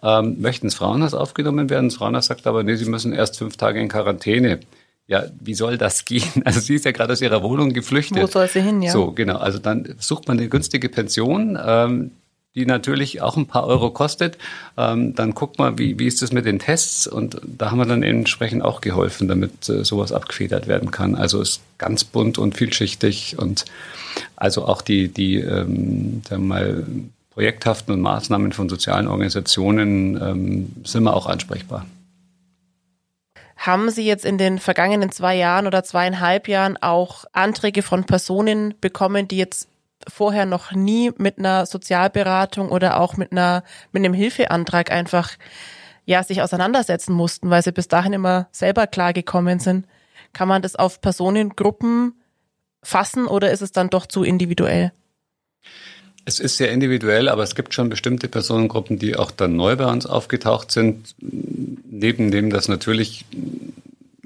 [0.02, 1.90] ähm, möchte ins Frauenhaus aufgenommen werden.
[1.90, 4.60] Das Frauenhaus sagt aber, nee, Sie müssen erst fünf Tage in Quarantäne
[5.06, 6.24] ja, wie soll das gehen?
[6.46, 8.24] Also sie ist ja gerade aus ihrer Wohnung geflüchtet.
[8.24, 8.92] Wo soll sie hin, ja?
[8.92, 9.38] So, genau.
[9.38, 11.60] Also dann sucht man eine günstige Pension.
[11.64, 12.12] Ähm,
[12.56, 14.38] die natürlich auch ein paar Euro kostet.
[14.78, 17.86] Ähm, dann guckt man, wie, wie ist das mit den Tests und da haben wir
[17.86, 21.16] dann entsprechend auch geholfen, damit äh, sowas abgefedert werden kann.
[21.16, 23.66] Also ist ganz bunt und vielschichtig und
[24.36, 26.86] also auch die, die ähm, mal,
[27.32, 31.88] Projekthaften und Maßnahmen von sozialen Organisationen ähm, sind wir auch ansprechbar.
[33.58, 38.76] Haben Sie jetzt in den vergangenen zwei Jahren oder zweieinhalb Jahren auch Anträge von Personen
[38.82, 39.68] bekommen, die jetzt
[40.08, 45.32] vorher noch nie mit einer Sozialberatung oder auch mit einer mit einem Hilfeantrag einfach
[46.06, 49.88] ja sich auseinandersetzen mussten, weil sie bis dahin immer selber klargekommen sind?
[50.34, 52.14] Kann man das auf Personengruppen
[52.82, 54.92] fassen oder ist es dann doch zu individuell?
[56.26, 59.86] Es ist sehr individuell, aber es gibt schon bestimmte Personengruppen, die auch dann neu bei
[59.86, 61.16] uns aufgetaucht sind.
[61.20, 63.26] Neben dem, dass natürlich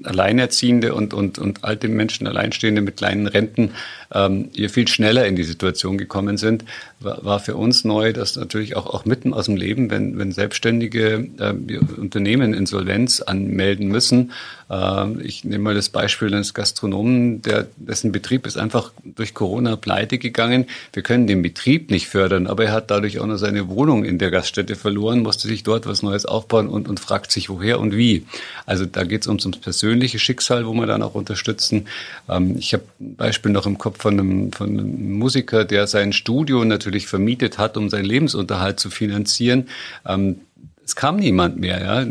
[0.04, 3.72] Alleinerziehende und, und, und alte Menschen, Alleinstehende mit kleinen Renten
[4.12, 6.64] ähm, hier viel schneller in die Situation gekommen sind,
[7.00, 10.32] war, war für uns neu, dass natürlich auch, auch mitten aus dem Leben, wenn, wenn
[10.32, 14.32] Selbstständige äh, Unternehmen Insolvenz anmelden müssen,
[14.70, 19.76] äh, ich nehme mal das Beispiel eines Gastronomen, der, dessen Betrieb ist einfach durch Corona
[19.76, 20.66] pleite gegangen.
[20.92, 24.18] Wir können den Betrieb nicht fördern, aber er hat dadurch auch noch seine Wohnung in
[24.18, 27.96] der Gaststätte verloren, musste sich dort was Neues aufbauen und, und fragt sich, woher und
[27.96, 28.26] wie.
[28.66, 31.86] Also da geht es ums, ums persönliche Schicksal, wo wir dann auch unterstützen.
[32.28, 36.12] Ähm, ich habe ein Beispiel noch im Kopf von einem, von einem Musiker, der sein
[36.12, 39.68] Studio natürlich vermietet hat, um seinen Lebensunterhalt zu finanzieren.
[40.06, 40.40] Ähm,
[40.84, 42.06] es kam niemand mehr, ja.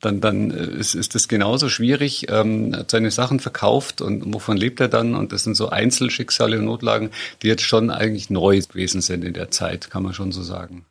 [0.00, 4.78] Dann, dann ist, ist das genauso schwierig, ähm, hat seine Sachen verkauft und wovon lebt
[4.80, 5.14] er dann?
[5.14, 7.10] Und das sind so Einzelschicksale und Notlagen,
[7.42, 10.84] die jetzt schon eigentlich neu gewesen sind in der Zeit, kann man schon so sagen.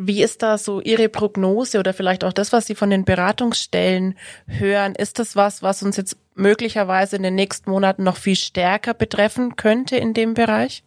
[0.00, 4.16] Wie ist da so Ihre Prognose oder vielleicht auch das, was Sie von den Beratungsstellen
[4.46, 4.94] hören?
[4.94, 9.56] Ist das was, was uns jetzt möglicherweise in den nächsten Monaten noch viel stärker betreffen
[9.56, 10.82] könnte in dem Bereich?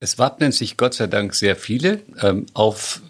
[0.00, 3.00] Es wappnen sich Gott sei Dank sehr viele ähm, auf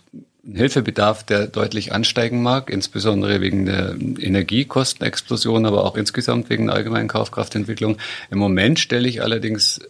[0.46, 7.08] Hilfebedarf, der deutlich ansteigen mag, insbesondere wegen der Energiekostenexplosion, aber auch insgesamt wegen der allgemeinen
[7.08, 7.96] Kaufkraftentwicklung.
[8.30, 9.80] Im Moment stelle ich allerdings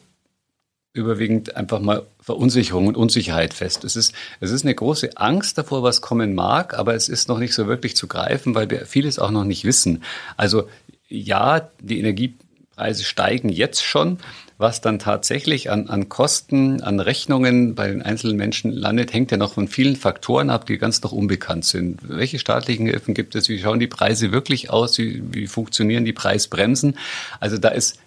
[0.94, 3.84] überwiegend einfach mal Verunsicherung und Unsicherheit fest.
[3.84, 7.38] Es ist, es ist eine große Angst davor, was kommen mag, aber es ist noch
[7.38, 10.04] nicht so wirklich zu greifen, weil wir vieles auch noch nicht wissen.
[10.36, 10.68] Also
[11.08, 14.18] ja, die Energiepreise steigen jetzt schon.
[14.56, 19.36] Was dann tatsächlich an, an Kosten, an Rechnungen bei den einzelnen Menschen landet, hängt ja
[19.36, 21.98] noch von vielen Faktoren ab, die ganz noch unbekannt sind.
[22.08, 23.48] Welche staatlichen Hilfen gibt es?
[23.48, 24.96] Wie schauen die Preise wirklich aus?
[24.96, 26.96] Wie, wie funktionieren die Preisbremsen?
[27.40, 27.98] Also da ist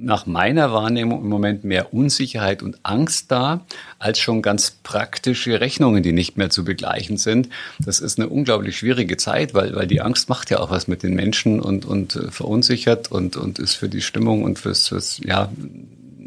[0.00, 3.60] nach meiner Wahrnehmung im Moment mehr Unsicherheit und Angst da,
[3.98, 7.50] als schon ganz praktische Rechnungen, die nicht mehr zu begleichen sind.
[7.78, 11.02] Das ist eine unglaublich schwierige Zeit, weil, weil die Angst macht ja auch was mit
[11.02, 15.20] den Menschen und, und äh, verunsichert und, und ist für die Stimmung und fürs, fürs
[15.22, 15.52] ja,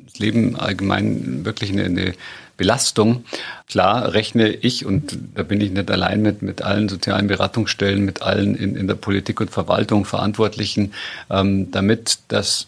[0.06, 2.14] das Leben allgemein wirklich eine, eine
[2.58, 3.26] Belastung.
[3.68, 8.22] Klar rechne ich, und da bin ich nicht allein mit, mit allen sozialen Beratungsstellen, mit
[8.22, 10.94] allen in, in der Politik und Verwaltung Verantwortlichen,
[11.32, 12.68] ähm, damit, dass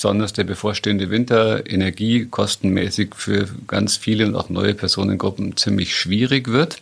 [0.00, 6.80] besonders der bevorstehende Winter energiekostenmäßig für ganz viele und auch neue Personengruppen ziemlich schwierig wird.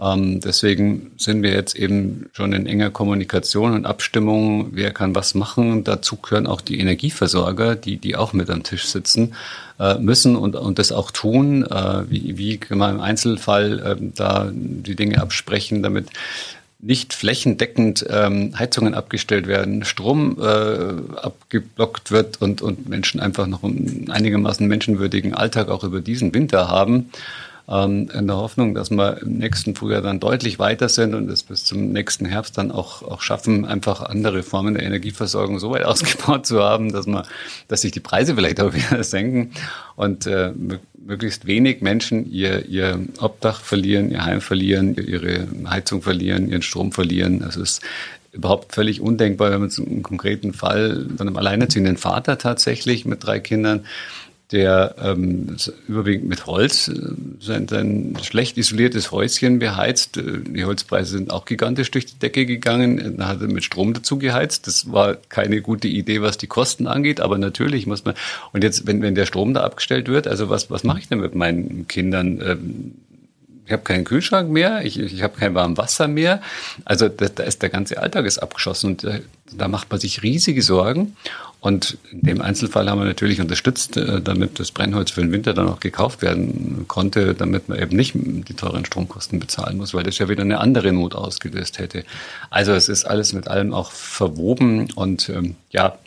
[0.00, 5.34] Ähm, deswegen sind wir jetzt eben schon in enger Kommunikation und Abstimmung, wer kann was
[5.34, 5.84] machen.
[5.84, 9.34] Dazu gehören auch die Energieversorger, die, die auch mit am Tisch sitzen
[9.78, 11.66] äh, müssen und, und das auch tun.
[11.66, 16.06] Äh, wie, wie kann man im Einzelfall äh, da die Dinge absprechen, damit
[16.80, 23.64] nicht flächendeckend ähm, Heizungen abgestellt werden, Strom äh, abgeblockt wird und, und Menschen einfach noch
[23.64, 27.10] einen einigermaßen menschenwürdigen Alltag auch über diesen Winter haben.
[27.68, 31.42] Ähm, in der Hoffnung, dass wir im nächsten Frühjahr dann deutlich weiter sind und es
[31.42, 35.84] bis zum nächsten Herbst dann auch, auch schaffen, einfach andere Formen der Energieversorgung so weit
[35.84, 37.26] ausgebaut zu haben, dass man,
[37.66, 39.50] dass sich die Preise vielleicht auch wieder senken.
[39.96, 40.52] Und äh,
[41.08, 46.92] möglichst wenig Menschen ihr, ihr Obdach verlieren, ihr Heim verlieren, ihre Heizung verlieren, ihren Strom
[46.92, 47.42] verlieren.
[47.42, 47.82] Also es ist
[48.32, 53.40] überhaupt völlig undenkbar, wenn man einen konkreten Fall von einem alleinerziehenden Vater tatsächlich mit drei
[53.40, 53.86] Kindern
[54.52, 55.56] der ähm,
[55.88, 56.94] überwiegend mit Holz äh,
[57.40, 60.16] sein, sein schlecht isoliertes Häuschen beheizt.
[60.16, 63.16] Äh, die Holzpreise sind auch gigantisch durch die Decke gegangen.
[63.18, 64.66] Dann hat er mit Strom dazu geheizt.
[64.66, 68.14] Das war keine gute Idee, was die Kosten angeht, aber natürlich muss man.
[68.52, 71.20] Und jetzt, wenn, wenn der Strom da abgestellt wird, also was, was mache ich denn
[71.20, 72.40] mit meinen Kindern?
[72.40, 72.94] Ähm,
[73.66, 76.40] ich habe keinen Kühlschrank mehr, ich, ich habe kein warmes Wasser mehr.
[76.86, 79.20] Also da, da ist der ganze Alltag ist abgeschossen und da, äh,
[79.54, 81.16] da macht man sich riesige Sorgen.
[81.60, 85.54] Und in dem Einzelfall haben wir natürlich unterstützt, äh, damit das Brennholz für den Winter
[85.54, 90.04] dann auch gekauft werden konnte, damit man eben nicht die teuren Stromkosten bezahlen muss, weil
[90.04, 92.04] das ja wieder eine andere Not ausgelöst hätte.
[92.50, 95.98] Also es ist alles mit allem auch verwoben und ähm, ja,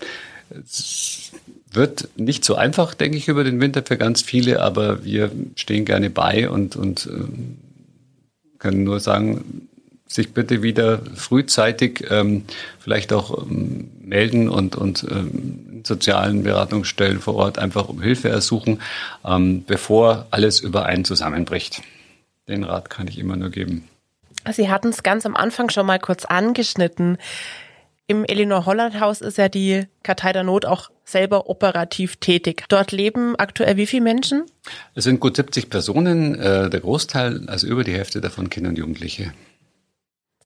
[0.64, 1.32] es
[1.74, 5.86] wird nicht so einfach, denke ich, über den Winter für ganz viele, aber wir stehen
[5.86, 9.68] gerne bei und, und äh, können nur sagen,
[10.14, 12.44] sich bitte wieder frühzeitig ähm,
[12.80, 18.82] vielleicht auch ähm, melden und, und ähm, sozialen Beratungsstellen vor Ort einfach um Hilfe ersuchen,
[19.26, 21.82] ähm, bevor alles über einen zusammenbricht.
[22.48, 23.88] Den Rat kann ich immer nur geben.
[24.52, 27.18] Sie hatten es ganz am Anfang schon mal kurz angeschnitten.
[28.08, 32.66] Im Elinor Holland Haus ist ja die Kartei der Not auch selber operativ tätig.
[32.68, 34.44] Dort leben aktuell wie viele Menschen?
[34.96, 38.78] Es sind gut 70 Personen, äh, der Großteil, also über die Hälfte davon Kinder und
[38.78, 39.32] Jugendliche.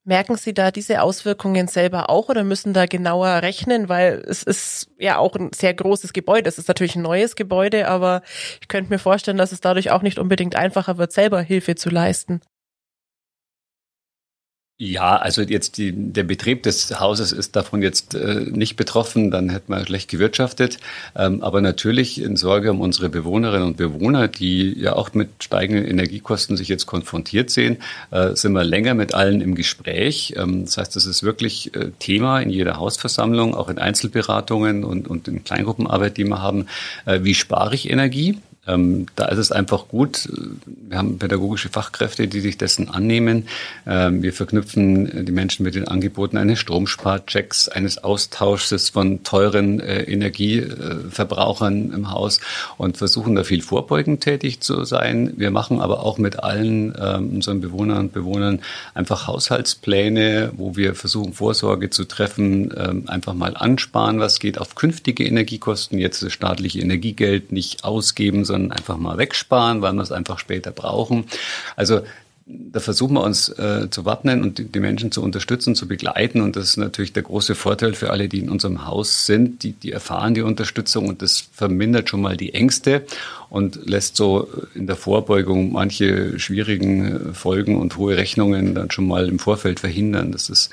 [0.07, 4.91] Merken Sie da diese Auswirkungen selber auch oder müssen da genauer rechnen, weil es ist
[4.99, 6.47] ja auch ein sehr großes Gebäude.
[6.47, 8.21] Es ist natürlich ein neues Gebäude, aber
[8.61, 11.89] ich könnte mir vorstellen, dass es dadurch auch nicht unbedingt einfacher wird, selber Hilfe zu
[11.89, 12.41] leisten.
[14.77, 19.47] Ja, also jetzt die, der Betrieb des Hauses ist davon jetzt äh, nicht betroffen, dann
[19.47, 20.79] hätte man schlecht gewirtschaftet.
[21.15, 25.85] Ähm, aber natürlich in Sorge um unsere Bewohnerinnen und Bewohner, die ja auch mit steigenden
[25.85, 27.77] Energiekosten sich jetzt konfrontiert sehen,
[28.11, 30.33] äh, sind wir länger mit allen im Gespräch.
[30.35, 35.07] Ähm, das heißt, das ist wirklich äh, Thema in jeder Hausversammlung, auch in Einzelberatungen und,
[35.07, 36.65] und in Kleingruppenarbeit, die wir haben.
[37.05, 38.39] Äh, wie spare ich Energie?
[38.67, 40.29] Ähm, da ist es einfach gut.
[40.65, 43.47] Wir haben pädagogische Fachkräfte, die sich dessen annehmen.
[43.85, 50.03] Ähm, wir verknüpfen die Menschen mit den Angeboten eines Stromsparchecks, eines Austausches von teuren äh,
[50.03, 52.39] Energieverbrauchern im Haus
[52.77, 55.33] und versuchen da viel vorbeugend tätig zu sein.
[55.37, 58.61] Wir machen aber auch mit allen ähm, unseren Bewohnern und Bewohnern
[58.93, 64.75] einfach Haushaltspläne, wo wir versuchen, Vorsorge zu treffen, ähm, einfach mal ansparen, was geht auf
[64.75, 70.11] künftige Energiekosten, jetzt das staatliche Energiegeld nicht ausgeben, sondern einfach mal wegsparen, weil wir es
[70.11, 71.25] einfach später brauchen.
[71.75, 72.01] Also
[72.47, 76.41] da versuchen wir uns äh, zu wappnen und die, Menschen zu unterstützen, zu begleiten.
[76.41, 79.63] Und das ist natürlich der große Vorteil für alle, die in unserem Haus sind.
[79.63, 83.03] Die, die erfahren die Unterstützung und das vermindert schon mal die Ängste
[83.49, 89.27] und lässt so in der Vorbeugung manche schwierigen Folgen und hohe Rechnungen dann schon mal
[89.27, 90.31] im Vorfeld verhindern.
[90.31, 90.69] Das ist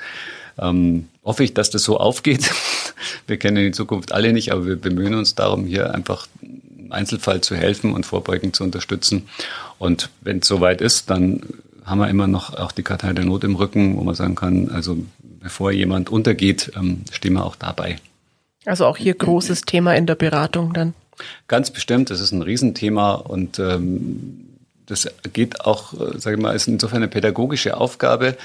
[0.59, 2.51] ähm, hoffe ich, dass das so aufgeht.
[3.27, 6.27] Wir kennen die Zukunft alle nicht, aber wir bemühen uns darum, hier einfach
[6.93, 9.27] Einzelfall zu helfen und vorbeugend zu unterstützen.
[9.79, 11.41] Und wenn es soweit ist, dann
[11.85, 14.69] haben wir immer noch auch die Kartei der Not im Rücken, wo man sagen kann,
[14.69, 14.97] also
[15.41, 17.97] bevor jemand untergeht, ähm, stehen wir auch dabei.
[18.65, 20.93] Also auch hier großes Thema in der Beratung dann.
[21.47, 24.53] Ganz bestimmt, das ist ein Riesenthema und ähm,
[24.85, 28.37] das geht auch, äh, sage ich mal, ist insofern eine pädagogische Aufgabe,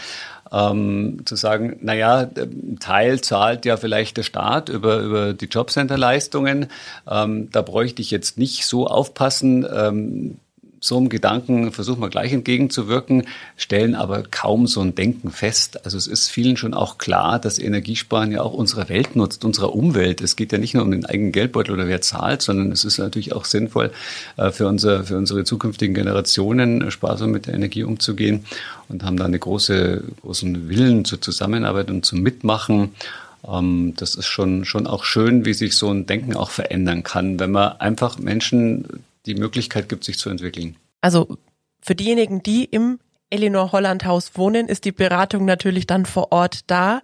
[0.53, 6.67] ähm, zu sagen, naja, ein Teil zahlt ja vielleicht der Staat über, über die Jobcenter-Leistungen.
[7.11, 9.67] Ähm, da bräuchte ich jetzt nicht so aufpassen.
[9.73, 10.39] Ähm,
[10.81, 13.25] so einem Gedanken versuchen wir gleich entgegenzuwirken,
[13.57, 15.85] stellen aber kaum so ein Denken fest.
[15.85, 19.75] Also es ist vielen schon auch klar, dass Energiesparen ja auch unserer Welt nutzt, unserer
[19.75, 20.21] Umwelt.
[20.21, 22.99] Es geht ja nicht nur um den eigenen Geldbeutel oder wer zahlt, sondern es ist
[22.99, 23.91] natürlich auch sinnvoll
[24.37, 28.45] äh, für, unser, für unsere zukünftigen Generationen sparsam mit der Energie umzugehen
[28.89, 32.91] und haben da eine große, großen Willen zur Zusammenarbeit und zum Mitmachen
[33.47, 37.39] ähm, das ist schon, schon auch schön, wie sich so ein Denken auch verändern kann,
[37.39, 38.85] wenn man einfach Menschen
[39.29, 40.77] die Möglichkeit gibt, sich zu entwickeln.
[41.01, 41.39] Also
[41.81, 42.99] für diejenigen, die im
[43.31, 47.03] Elinor Holland Haus wohnen, ist die Beratung natürlich dann vor Ort da.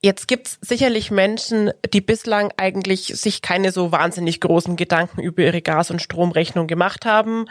[0.00, 5.62] Jetzt gibt's sicherlich Menschen, die bislang eigentlich sich keine so wahnsinnig großen Gedanken über ihre
[5.62, 7.46] Gas- und Stromrechnung gemacht haben,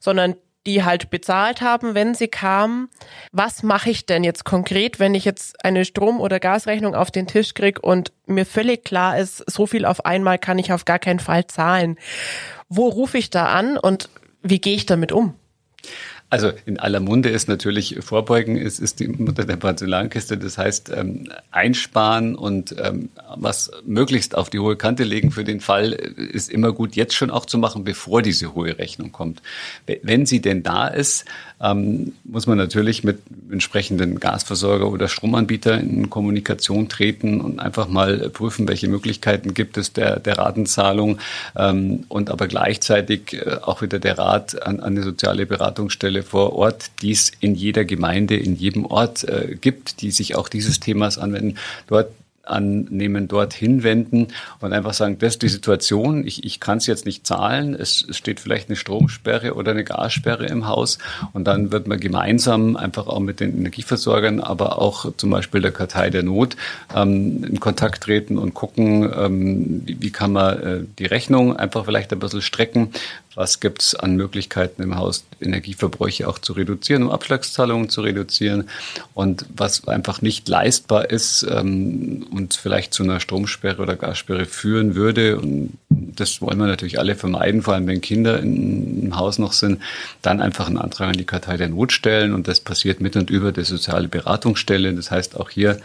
[0.00, 0.34] sondern
[0.66, 2.88] die halt bezahlt haben, wenn sie kamen.
[3.32, 7.26] Was mache ich denn jetzt konkret, wenn ich jetzt eine Strom- oder Gasrechnung auf den
[7.26, 10.98] Tisch krieg und mir völlig klar ist, so viel auf einmal kann ich auf gar
[10.98, 11.98] keinen Fall zahlen?
[12.74, 14.08] Wo rufe ich da an und
[14.42, 15.34] wie gehe ich damit um?
[16.32, 20.38] Also in aller Munde ist natürlich Vorbeugen, ist, ist die Mutter der Porzellankiste.
[20.38, 25.60] Das heißt, ähm, einsparen und ähm, was möglichst auf die hohe Kante legen für den
[25.60, 29.42] Fall ist immer gut, jetzt schon auch zu machen, bevor diese hohe Rechnung kommt.
[30.02, 31.26] Wenn sie denn da ist,
[31.62, 33.20] ähm, muss man natürlich mit
[33.50, 39.92] entsprechenden Gasversorger oder Stromanbieter in Kommunikation treten und einfach mal prüfen, welche Möglichkeiten gibt es
[39.92, 41.18] der, der Ratenzahlung
[41.56, 46.54] ähm, und aber gleichzeitig äh, auch wieder der Rat an, an eine soziale Beratungsstelle vor
[46.54, 50.80] Ort, die es in jeder Gemeinde, in jedem Ort äh, gibt, die sich auch dieses
[50.80, 51.56] Themas anwenden.
[51.86, 52.08] Dort
[52.44, 54.28] annehmen, dort hinwenden
[54.60, 58.04] und einfach sagen, das ist die Situation, ich, ich kann es jetzt nicht zahlen, es,
[58.08, 60.98] es steht vielleicht eine Stromsperre oder eine Gassperre im Haus
[61.32, 65.72] und dann wird man gemeinsam einfach auch mit den Energieversorgern, aber auch zum Beispiel der
[65.72, 66.56] Kartei der Not
[66.94, 71.84] ähm, in Kontakt treten und gucken, ähm, wie, wie kann man äh, die Rechnung einfach
[71.84, 72.90] vielleicht ein bisschen strecken,
[73.34, 78.68] was gibt es an Möglichkeiten im Haus, Energieverbräuche auch zu reduzieren, um Abschlagszahlungen zu reduzieren
[79.14, 84.94] und was einfach nicht leistbar ist ähm, und vielleicht zu einer Stromsperre oder Gassperre führen
[84.94, 85.38] würde.
[85.38, 89.80] Und das wollen wir natürlich alle vermeiden, vor allem wenn Kinder im Haus noch sind,
[90.20, 93.30] dann einfach einen Antrag an die Kartei der Not stellen und das passiert mit und
[93.30, 94.92] über die soziale Beratungsstelle.
[94.94, 95.80] Das heißt auch hier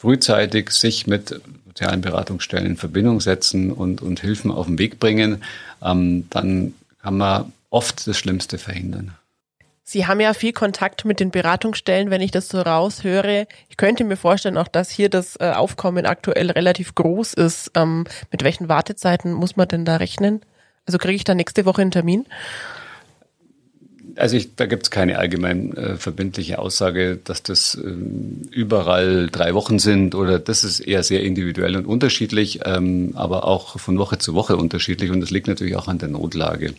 [0.00, 5.42] frühzeitig sich mit sozialen Beratungsstellen in Verbindung setzen und, und Hilfen auf den Weg bringen,
[5.82, 9.14] ähm, dann kann man oft das Schlimmste verhindern.
[9.82, 13.46] Sie haben ja viel Kontakt mit den Beratungsstellen, wenn ich das so raushöre.
[13.68, 17.72] Ich könnte mir vorstellen auch, dass hier das äh, Aufkommen aktuell relativ groß ist.
[17.74, 20.40] Ähm, mit welchen Wartezeiten muss man denn da rechnen?
[20.86, 22.24] Also kriege ich da nächste Woche einen Termin?
[24.20, 27.80] Also ich, da gibt es keine allgemein äh, verbindliche Aussage, dass das äh,
[28.50, 33.78] überall drei Wochen sind oder das ist eher sehr individuell und unterschiedlich, ähm, aber auch
[33.80, 36.74] von Woche zu Woche unterschiedlich und das liegt natürlich auch an der Notlage.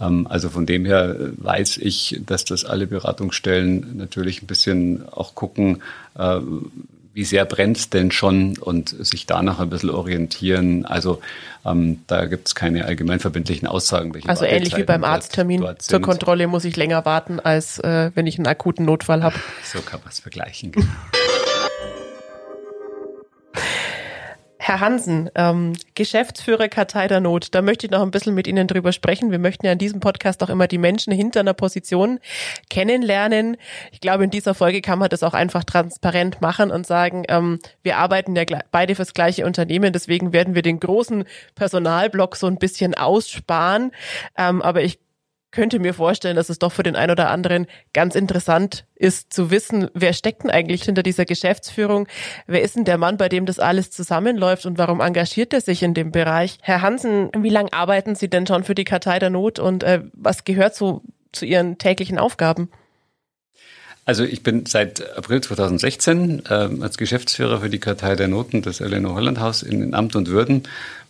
[0.00, 5.34] Ähm, also von dem her weiß ich, dass das alle Beratungsstellen natürlich ein bisschen auch
[5.34, 5.82] gucken,
[6.18, 6.40] äh,
[7.14, 10.86] wie sehr brennt denn schon und sich danach ein bisschen orientieren.
[10.86, 11.20] Also
[11.64, 14.12] ähm, da gibt es keine allgemeinverbindlichen Aussagen.
[14.26, 18.38] also ähnlich wie beim Arzttermin zur Kontrolle muss ich länger warten, als äh, wenn ich
[18.38, 19.36] einen akuten Notfall habe.
[19.64, 20.72] So kann man es vergleichen.
[24.64, 28.68] Herr Hansen, ähm, Geschäftsführer Kartei der Not, da möchte ich noch ein bisschen mit Ihnen
[28.68, 29.32] drüber sprechen.
[29.32, 32.20] Wir möchten ja in diesem Podcast auch immer die Menschen hinter einer Position
[32.70, 33.56] kennenlernen.
[33.90, 37.58] Ich glaube, in dieser Folge kann man das auch einfach transparent machen und sagen, ähm,
[37.82, 41.24] wir arbeiten ja beide fürs gleiche Unternehmen, deswegen werden wir den großen
[41.56, 43.90] Personalblock so ein bisschen aussparen.
[44.38, 45.00] Ähm, aber ich
[45.52, 49.50] könnte mir vorstellen, dass es doch für den einen oder anderen ganz interessant ist zu
[49.50, 52.08] wissen, wer steckt denn eigentlich hinter dieser Geschäftsführung?
[52.46, 55.82] Wer ist denn der Mann, bei dem das alles zusammenläuft und warum engagiert er sich
[55.82, 56.58] in dem Bereich?
[56.62, 60.02] Herr Hansen, wie lange arbeiten Sie denn schon für die Kartei der Not und äh,
[60.14, 62.68] was gehört so zu Ihren täglichen Aufgaben?
[64.04, 68.80] Also ich bin seit April 2016 äh, als Geschäftsführer für die Kartei der Noten des
[68.80, 70.64] Eleanor Holland Haus in Amt und Würden,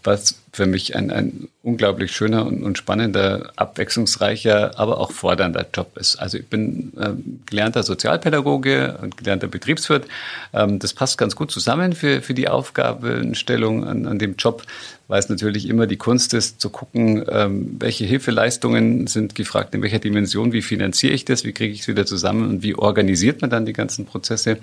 [0.05, 5.96] was für mich ein, ein unglaublich schöner und, und, spannender, abwechslungsreicher, aber auch fordernder Job
[5.96, 6.16] ist.
[6.16, 10.07] Also ich bin ähm, gelernter Sozialpädagoge und gelernter Betriebswirt.
[10.53, 14.64] Ähm, das passt ganz gut zusammen für, für die Aufgabenstellung an, an dem Job,
[15.09, 19.82] weil es natürlich immer die Kunst ist, zu gucken, ähm, welche Hilfeleistungen sind gefragt, in
[19.82, 23.40] welcher Dimension, wie finanziere ich das, wie kriege ich es wieder zusammen und wie organisiert
[23.40, 24.59] man dann die ganzen Prozesse.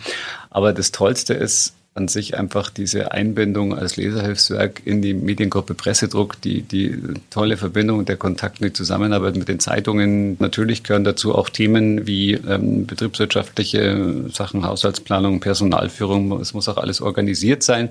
[0.50, 6.40] Aber das Tollste ist, an sich einfach diese Einbindung als Leserhilfswerk in die Mediengruppe Pressedruck,
[6.42, 6.98] die, die
[7.30, 10.38] tolle Verbindung der Kontakt die Zusammenarbeit mit den Zeitungen.
[10.40, 16.40] Natürlich gehören dazu auch Themen wie ähm, betriebswirtschaftliche Sachen, Haushaltsplanung, Personalführung.
[16.40, 17.90] Es muss auch alles organisiert sein.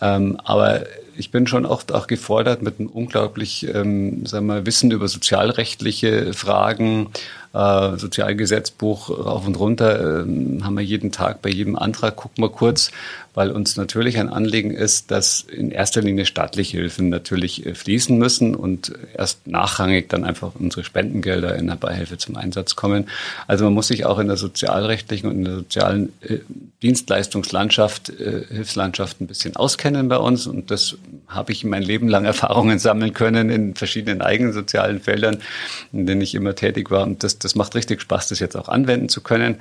[0.00, 0.84] Ähm, aber
[1.18, 6.32] ich bin schon oft auch gefordert mit einem unglaublich ähm, sagen wir, Wissen über sozialrechtliche
[6.32, 7.08] Fragen,
[7.52, 12.50] äh, Sozialgesetzbuch rauf und runter, äh, haben wir jeden Tag bei jedem Antrag, gucken wir
[12.50, 12.92] kurz,
[13.38, 18.18] weil uns natürlich ein Anliegen ist, dass in erster Linie staatliche Hilfen natürlich äh, fließen
[18.18, 23.08] müssen und erst nachrangig dann einfach unsere Spendengelder in der Beihilfe zum Einsatz kommen.
[23.46, 26.38] Also man muss sich auch in der sozialrechtlichen und in der sozialen äh,
[26.82, 30.48] Dienstleistungslandschaft, äh, Hilfslandschaft ein bisschen auskennen bei uns.
[30.48, 30.96] Und das
[31.28, 35.38] habe ich mein Leben lang Erfahrungen sammeln können in verschiedenen eigenen sozialen Feldern,
[35.92, 37.04] in denen ich immer tätig war.
[37.04, 39.58] Und das, das macht richtig Spaß, das jetzt auch anwenden zu können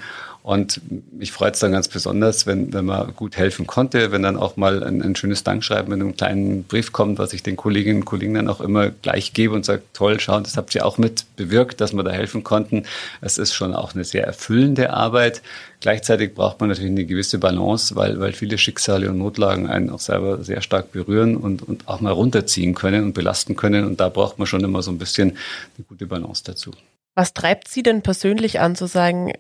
[0.48, 0.80] und
[1.12, 4.56] mich freut es dann ganz besonders, wenn, wenn man gut helfen konnte, wenn dann auch
[4.56, 8.06] mal ein, ein schönes Dankschreiben mit einem kleinen Brief kommt, was ich den Kolleginnen und
[8.06, 11.26] Kollegen dann auch immer gleich gebe und sage, toll, schau, das habt ihr auch mit
[11.36, 12.84] bewirkt, dass wir da helfen konnten.
[13.20, 15.42] Es ist schon auch eine sehr erfüllende Arbeit.
[15.82, 20.00] Gleichzeitig braucht man natürlich eine gewisse Balance, weil, weil viele Schicksale und Notlagen einen auch
[20.00, 23.84] selber sehr stark berühren und, und auch mal runterziehen können und belasten können.
[23.84, 26.72] Und da braucht man schon immer so ein bisschen eine gute Balance dazu.
[27.16, 29.34] Was treibt Sie denn persönlich an, zu sagen,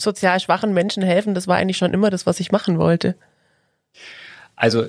[0.00, 3.14] sozial schwachen Menschen helfen, das war eigentlich schon immer das, was ich machen wollte.
[4.56, 4.86] Also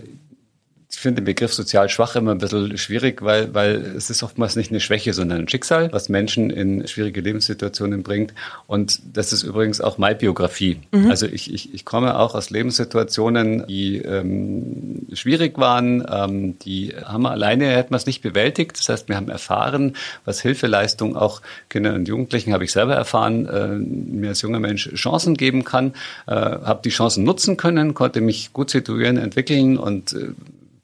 [0.92, 4.58] ich finde den Begriff sozial schwach immer ein bisschen schwierig, weil, weil es ist oftmals
[4.58, 8.34] nicht eine Schwäche, sondern ein Schicksal, was Menschen in schwierige Lebenssituationen bringt.
[8.68, 10.82] Und das ist übrigens auch meine Biografie.
[10.92, 11.10] Mhm.
[11.10, 17.24] Also ich, ich, ich komme auch aus Lebenssituationen, die ähm, schwierig waren, ähm, die haben
[17.24, 18.78] wir alleine, hätten wir es nicht bewältigt.
[18.78, 23.48] Das heißt, wir haben erfahren, was Hilfeleistung auch Kindern und Jugendlichen, habe ich selber erfahren,
[23.48, 25.94] äh, mir als junger Mensch Chancen geben kann,
[26.28, 30.34] äh, habe die Chancen nutzen können, konnte mich gut situieren, entwickeln und äh,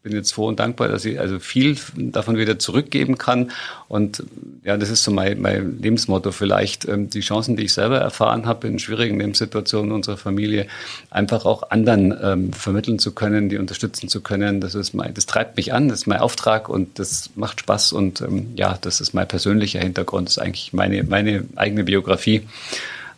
[0.07, 3.51] bin jetzt froh und dankbar, dass ich also viel davon wieder zurückgeben kann.
[3.87, 4.23] Und
[4.63, 8.45] ja, das ist so mein, mein Lebensmotto vielleicht, ähm, die Chancen, die ich selber erfahren
[8.45, 10.67] habe in schwierigen Lebenssituationen unserer Familie,
[11.09, 14.61] einfach auch anderen ähm, vermitteln zu können, die unterstützen zu können.
[14.61, 17.93] Das ist mein, das treibt mich an, das ist mein Auftrag und das macht Spaß
[17.93, 22.47] und ähm, ja, das ist mein persönlicher Hintergrund, das ist eigentlich meine, meine eigene Biografie.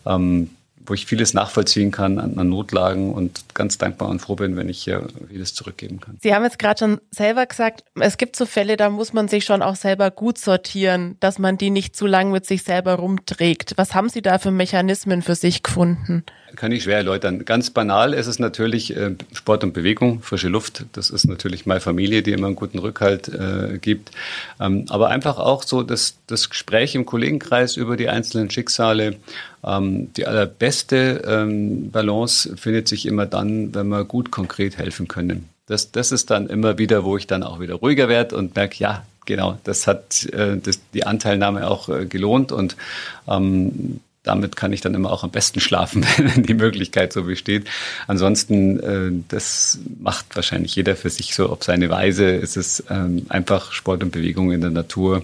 [0.06, 0.50] Ähm,
[0.90, 4.70] wo ich vieles nachvollziehen kann an, an, Notlagen und ganz dankbar und froh bin, wenn
[4.70, 6.18] ich hier vieles zurückgeben kann.
[6.22, 9.46] Sie haben jetzt gerade schon selber gesagt, es gibt so Fälle, da muss man sich
[9.46, 13.74] schon auch selber gut sortieren, dass man die nicht zu lang mit sich selber rumträgt.
[13.78, 16.24] Was haben Sie da für Mechanismen für sich gefunden?
[16.56, 17.46] Kann ich schwer erläutern.
[17.46, 20.86] Ganz banal ist es natürlich äh, Sport und Bewegung, frische Luft.
[20.94, 24.12] Das ist natürlich meine Familie, die immer einen guten Rückhalt äh, gibt.
[24.60, 29.18] Ähm, aber einfach auch so das, das Gespräch im Kollegenkreis über die einzelnen Schicksale.
[29.64, 35.50] Ähm, die allerbeste ähm, Balance findet sich immer dann, wenn wir gut konkret helfen können.
[35.66, 38.78] Das, das ist dann immer wieder, wo ich dann auch wieder ruhiger werde und merke,
[38.80, 42.76] ja, genau, das hat äh, das, die Anteilnahme auch äh, gelohnt und
[43.28, 44.00] ähm,
[44.30, 47.68] damit kann ich dann immer auch am besten schlafen, wenn die Möglichkeit so besteht.
[48.08, 52.36] Ansonsten, äh, das macht wahrscheinlich jeder für sich so auf seine Weise.
[52.36, 55.24] Es ist ähm, einfach Sport und Bewegung in der Natur.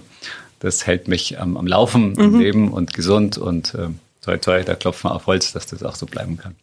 [0.58, 2.20] Das hält mich am, am Laufen, mhm.
[2.20, 3.88] am Leben und gesund und äh,
[4.22, 6.56] toi toi, da klopfen wir auf Holz, dass das auch so bleiben kann.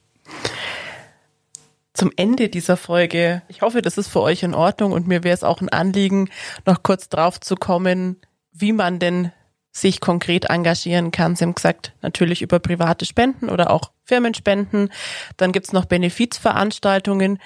[1.94, 5.36] Zum Ende dieser Folge, ich hoffe, das ist für euch in Ordnung und mir wäre
[5.36, 6.30] es auch ein Anliegen,
[6.66, 8.18] noch kurz drauf zu kommen,
[8.52, 9.32] wie man denn
[9.76, 11.36] sich konkret engagieren kann.
[11.36, 14.90] Sie haben gesagt, natürlich über private Spenden oder auch Firmenspenden.
[15.38, 17.40] Dann gibt's noch Benefizveranstaltungen.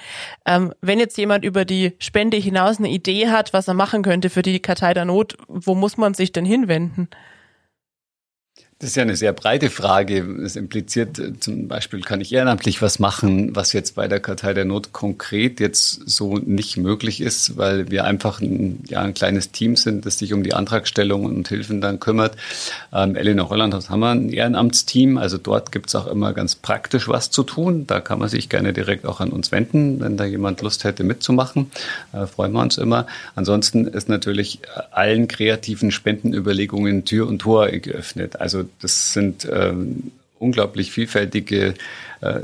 [0.45, 4.29] Ähm, wenn jetzt jemand über die Spende hinaus eine Idee hat, was er machen könnte
[4.29, 7.09] für die Kartei der Not, wo muss man sich denn hinwenden?
[8.79, 10.19] Das ist ja eine sehr breite Frage.
[10.43, 14.53] Es impliziert äh, zum Beispiel, kann ich ehrenamtlich was machen, was jetzt bei der Kartei
[14.53, 19.51] der Not konkret jetzt so nicht möglich ist, weil wir einfach ein, ja, ein kleines
[19.51, 22.35] Team sind, das sich um die Antragstellung und Hilfen dann kümmert.
[22.93, 27.07] Ähm, Elinor Holland haben wir ein Ehrenamtsteam, also dort gibt es auch immer ganz praktisch
[27.07, 27.87] was zu tun.
[27.87, 31.03] Da kann man sich gerne direkt auch an uns wenden, wenn da jemand Lust hätte
[31.03, 31.71] mitzumachen.
[32.13, 33.07] Äh, freuen wir uns immer.
[33.33, 34.59] Ansonsten ist natürlich
[34.91, 38.39] allen kreativen Spendenüberlegungen Tür und Tor geöffnet.
[38.39, 41.73] Also das sind ähm, unglaublich vielfältige
[42.21, 42.41] äh,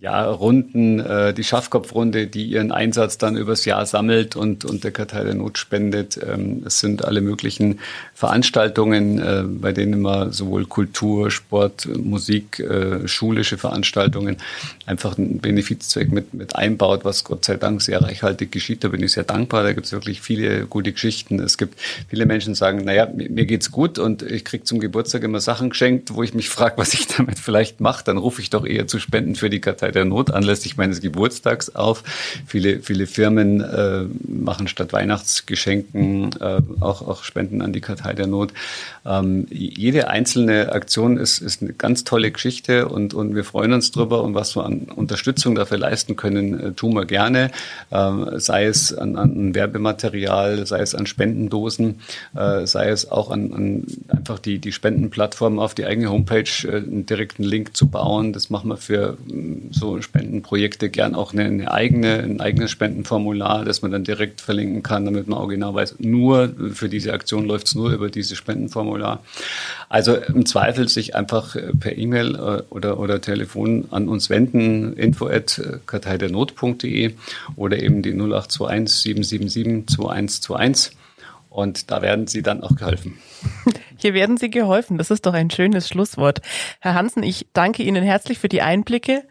[0.00, 4.90] ja, Runden, äh, die Schaffkopfrunde, die ihren Einsatz dann übers Jahr sammelt und, und der
[4.90, 6.18] Kartei der Not spendet.
[6.22, 7.80] Ähm, es sind alle möglichen
[8.14, 14.36] Veranstaltungen, äh, bei denen immer sowohl Kultur, Sport, Musik, äh, schulische Veranstaltungen
[14.84, 18.84] einfach einen Benefizzweck mit, mit einbaut, was Gott sei Dank sehr reichhaltig geschieht.
[18.84, 19.62] Da bin ich sehr dankbar.
[19.62, 21.40] Da gibt es wirklich viele gute Geschichten.
[21.40, 24.78] Es gibt viele Menschen, die sagen, naja, mir, mir geht's gut und ich krieg zum
[24.78, 28.04] Geburtstag immer Sachen geschenkt, wo ich mich frage, was ich damit vielleicht mache.
[28.04, 31.74] Dann rufe ich doch eher zu Spenden für die Kartei der Not anlässlich meines Geburtstags
[31.74, 32.02] auf.
[32.46, 38.26] Viele, viele Firmen äh, machen statt Weihnachtsgeschenken äh, auch, auch Spenden an die Kartei der
[38.26, 38.52] Not.
[39.04, 43.90] Ähm, jede einzelne Aktion ist, ist eine ganz tolle Geschichte und, und wir freuen uns
[43.90, 47.50] drüber und was wir an Unterstützung dafür leisten können, äh, tun wir gerne.
[47.92, 52.00] Ähm, sei es an, an Werbematerial, sei es an Spendendosen,
[52.34, 56.76] äh, sei es auch an, an einfach die, die Spendenplattform auf die eigene Homepage äh,
[56.76, 58.32] einen direkten Link zu bauen.
[58.32, 63.66] Das machen wir für mm, so Spendenprojekte gern auch eine, eine, eigene, ein eigenes Spendenformular,
[63.66, 67.44] das man dann direkt verlinken kann, damit man auch genau weiß, nur für diese Aktion
[67.44, 69.22] läuft es nur über dieses Spendenformular.
[69.90, 74.94] Also im Zweifel sich einfach äh, per E-Mail äh, oder, oder Telefon an uns wenden,
[74.94, 77.12] info at äh, karteidernot.de
[77.56, 80.96] oder eben die 0821 777 2121
[81.50, 83.18] und da werden Sie dann auch geholfen.
[83.98, 84.98] Hier werden Sie geholfen.
[84.98, 86.40] Das ist doch ein schönes Schlusswort.
[86.80, 89.24] Herr Hansen, ich danke Ihnen herzlich für die Einblicke.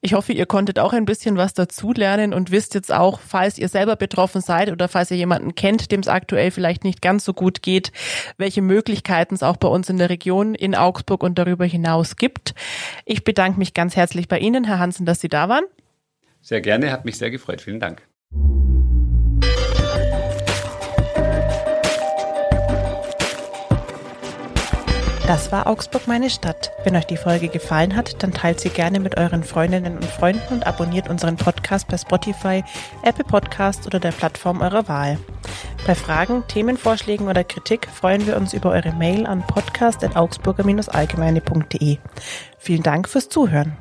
[0.00, 3.68] Ich hoffe, ihr konntet auch ein bisschen was dazulernen und wisst jetzt auch, falls ihr
[3.68, 7.34] selber betroffen seid oder falls ihr jemanden kennt, dem es aktuell vielleicht nicht ganz so
[7.34, 7.90] gut geht,
[8.36, 12.54] welche Möglichkeiten es auch bei uns in der Region in Augsburg und darüber hinaus gibt.
[13.06, 15.64] Ich bedanke mich ganz herzlich bei Ihnen, Herr Hansen, dass Sie da waren.
[16.42, 17.60] Sehr gerne, hat mich sehr gefreut.
[17.60, 18.07] Vielen Dank.
[25.28, 26.72] Das war Augsburg meine Stadt.
[26.84, 30.54] Wenn euch die Folge gefallen hat, dann teilt sie gerne mit euren Freundinnen und Freunden
[30.54, 32.64] und abonniert unseren Podcast bei Spotify,
[33.02, 35.18] Apple Podcast oder der Plattform eurer Wahl.
[35.86, 41.98] Bei Fragen, Themenvorschlägen oder Kritik freuen wir uns über eure Mail an podcast.augsburger-allgemeine.de.
[42.56, 43.76] Vielen Dank fürs Zuhören.